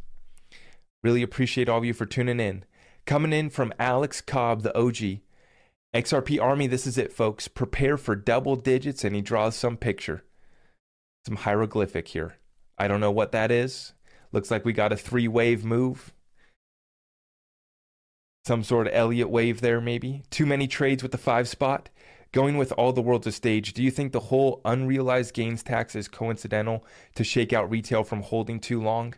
really 1.01 1.21
appreciate 1.21 1.69
all 1.69 1.78
of 1.78 1.86
you 1.86 1.93
for 1.93 2.06
tuning 2.06 2.41
in. 2.41 2.65
Coming 3.06 3.32
in 3.32 3.49
from 3.49 3.71
Alex 3.80 4.19
Cobb, 4.19 4.63
the 4.63 4.78
OG. 4.78 5.21
XRP 5.95 6.41
Army, 6.41 6.67
this 6.67 6.86
is 6.86 6.97
it, 6.97 7.13
folks. 7.13 7.47
Prepare 7.47 7.95
for 7.95 8.17
double 8.17 8.58
digits, 8.58 9.05
and 9.05 9.15
he 9.15 9.21
draws 9.21 9.55
some 9.55 9.77
picture. 9.77 10.25
Some 11.25 11.38
hieroglyphic 11.38 12.10
here. 12.10 12.36
I 12.77 12.89
don't 12.89 12.99
know 12.99 13.12
what 13.12 13.31
that 13.31 13.49
is. 13.49 13.93
Looks 14.34 14.51
like 14.51 14.65
we 14.65 14.73
got 14.73 14.91
a 14.91 14.97
three 14.97 15.29
wave 15.29 15.63
move. 15.63 16.12
Some 18.45 18.62
sort 18.62 18.88
of 18.88 18.93
Elliott 18.93 19.29
wave 19.29 19.62
there, 19.62 19.79
maybe. 19.79 20.23
Too 20.29 20.45
many 20.45 20.67
trades 20.67 21.01
with 21.01 21.13
the 21.13 21.17
five 21.17 21.47
spot. 21.47 21.89
Going 22.34 22.58
with 22.58 22.73
all 22.73 22.91
the 22.91 23.01
world 23.01 23.23
to 23.23 23.31
stage, 23.31 23.71
do 23.71 23.81
you 23.81 23.89
think 23.89 24.12
the 24.12 24.19
whole 24.19 24.60
unrealized 24.65 25.34
gains 25.34 25.63
tax 25.63 25.95
is 25.95 26.10
coincidental 26.10 26.86
to 27.15 27.23
shake 27.23 27.53
out 27.53 27.71
retail 27.71 28.03
from 28.03 28.21
holding 28.21 28.60
too 28.60 28.81
long? 28.81 29.13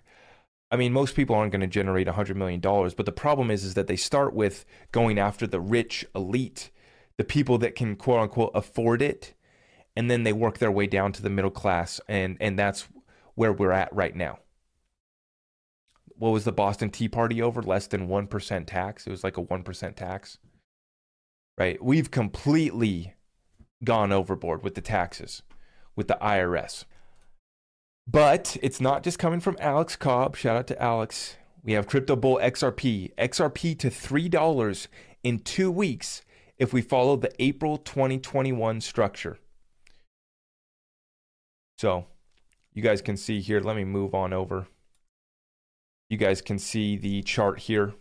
I 0.70 0.76
mean, 0.76 0.92
most 0.92 1.16
people 1.16 1.36
aren't 1.36 1.52
going 1.52 1.62
to 1.62 1.68
generate 1.68 2.08
$100 2.08 2.36
million, 2.36 2.60
but 2.60 3.06
the 3.06 3.12
problem 3.12 3.50
is, 3.50 3.64
is 3.64 3.74
that 3.76 3.88
they 3.88 3.96
start 3.96 4.34
with 4.34 4.66
going 4.92 5.18
after 5.18 5.48
the 5.48 5.62
rich 5.62 6.06
elite, 6.14 6.72
the 7.18 7.24
people 7.24 7.58
that 7.60 7.76
can 7.76 7.96
quote 7.96 8.20
unquote 8.20 8.52
afford 8.54 9.02
it, 9.02 9.34
and 9.96 10.12
then 10.12 10.24
they 10.24 10.34
work 10.34 10.58
their 10.58 10.72
way 10.72 10.86
down 10.88 11.14
to 11.14 11.22
the 11.22 11.30
middle 11.30 11.52
class, 11.52 12.02
and, 12.08 12.38
and 12.42 12.60
that's 12.60 12.88
where 13.36 13.54
we're 13.54 13.72
at 13.72 13.94
right 13.96 14.16
now. 14.16 14.40
What 16.18 16.32
was 16.32 16.44
the 16.44 16.52
Boston 16.52 16.90
Tea 16.90 17.08
Party 17.08 17.42
over? 17.42 17.62
Less 17.62 17.88
than 17.88 18.08
1% 18.08 18.66
tax. 18.66 19.08
It 19.08 19.12
was 19.12 19.24
like 19.24 19.38
a 19.38 19.44
1% 19.44 19.96
tax 19.96 20.38
right? 21.58 21.84
We've 21.84 22.12
completely 22.12 23.16
gone 23.84 24.12
overboard 24.12 24.64
with 24.64 24.76
the 24.76 24.82
taxes, 24.82 25.42
with 25.96 26.08
the 26.08 26.18
IRS. 26.22 26.86
But 28.08 28.56
it's 28.62 28.80
not 28.80 29.04
just 29.04 29.20
coming 29.20 29.42
from 29.42 29.58
Alex 29.60 29.98
Cobb. 29.98 30.38
Shout 30.38 30.56
out 30.56 30.68
to 30.68 30.82
Alex. 30.82 31.36
We 31.62 31.74
have 31.74 31.88
Crypto 31.88 32.16
Bull 32.16 32.40
XRP, 32.42 33.14
XRP 33.16 33.78
to 33.80 33.90
$3 33.90 34.88
in 35.24 35.40
two 35.40 35.70
weeks 35.70 36.22
if 36.58 36.72
we 36.72 36.82
follow 36.82 37.18
the 37.18 37.32
April 37.44 37.78
2021 37.78 38.80
structure. 38.80 39.38
So 41.78 42.06
you 42.74 42.82
guys 42.82 43.02
can 43.02 43.18
see 43.18 43.42
here, 43.42 43.60
let 43.60 43.76
me 43.76 43.84
move 43.84 44.16
on 44.16 44.32
over. 44.32 44.68
You 46.10 46.16
guys 46.16 46.42
can 46.42 46.58
see 46.58 46.96
the 46.96 47.22
chart 47.24 47.60
here. 47.60 47.94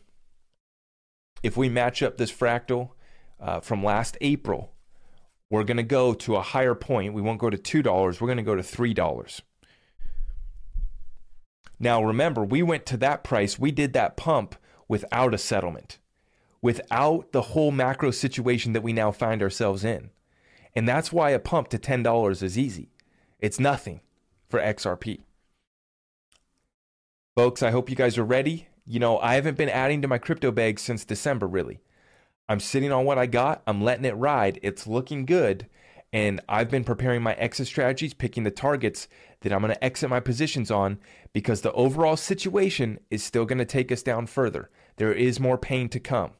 If 1.43 1.57
we 1.57 1.69
match 1.69 2.03
up 2.05 2.17
this 2.17 2.31
fractal 2.31 2.91
uh, 3.41 3.59
from 3.59 3.83
last 3.83 4.17
April, 4.21 4.73
we're 5.51 5.65
going 5.65 5.77
to 5.77 5.83
go 5.83 6.15
to 6.15 6.37
a 6.37 6.43
higher 6.43 6.77
point. 6.77 7.13
We 7.13 7.23
won't 7.23 7.41
go 7.41 7.51
to 7.51 7.59
$2, 7.59 8.21
we're 8.21 8.29
going 8.29 8.37
to 8.37 8.45
go 8.45 8.55
to 8.55 8.63
$3. 8.63 9.41
Now, 11.79 12.03
remember, 12.03 12.45
we 12.45 12.63
went 12.63 12.87
to 12.87 12.97
that 12.99 13.23
price, 13.23 13.59
we 13.59 13.71
did 13.71 13.93
that 13.93 14.17
pump 14.17 14.57
without 14.89 15.35
a 15.35 15.39
settlement, 15.39 15.99
without 16.63 17.33
the 17.33 17.43
whole 17.43 17.71
macro 17.71 18.11
situation 18.11 18.73
that 18.73 18.83
we 18.83 18.93
now 18.93 19.13
find 19.13 19.43
ourselves 19.43 19.85
in. 19.85 20.11
And 20.75 20.89
that's 20.89 21.13
why 21.13 21.31
a 21.31 21.39
pump 21.39 21.69
to 21.69 21.79
$10 21.79 22.43
is 22.43 22.59
easy. 22.59 22.91
It's 23.41 23.61
nothing 23.61 24.01
for 24.49 24.61
XRP. 24.61 25.21
Folks, 27.35 27.63
I 27.63 27.71
hope 27.71 27.91
you 27.91 27.97
guys 27.97 28.17
are 28.17 28.25
ready. 28.25 28.69
You 28.87 28.99
know, 28.99 29.19
I 29.19 29.35
haven't 29.35 29.59
been 29.59 29.69
adding 29.69 30.01
to 30.03 30.09
my 30.09 30.19
crypto 30.19 30.51
bag 30.51 30.79
since 30.79 31.05
December, 31.05 31.47
really. 31.47 31.81
I'm 32.49 32.61
sitting 32.61 32.93
on 32.93 33.05
what 33.05 33.19
I 33.19 33.27
got. 33.27 33.63
I'm 33.67 33.83
letting 33.83 34.05
it 34.05 34.17
ride. 34.17 34.59
It's 34.63 34.87
looking 34.87 35.27
good. 35.27 35.67
And 36.17 36.41
I've 36.49 36.71
been 36.71 36.83
preparing 36.83 37.23
my 37.23 37.35
exit 37.35 37.67
strategies, 37.67 38.15
picking 38.15 38.45
the 38.45 38.51
targets 38.51 39.07
that 39.43 39.53
I'm 39.53 39.61
going 39.61 39.75
to 39.75 39.85
exit 39.85 40.09
my 40.09 40.19
positions 40.19 40.71
on 40.71 40.99
because 41.35 41.61
the 41.61 41.75
overall 41.75 42.17
situation 42.17 42.99
is 43.11 43.23
still 43.23 43.45
going 43.45 43.59
to 43.59 43.67
take 43.67 43.93
us 43.93 44.03
down 44.03 44.25
further. 44.25 44.71
There 44.97 45.13
is 45.13 45.39
more 45.39 45.59
pain 45.59 45.91
to 45.91 46.01
come. 46.01 46.31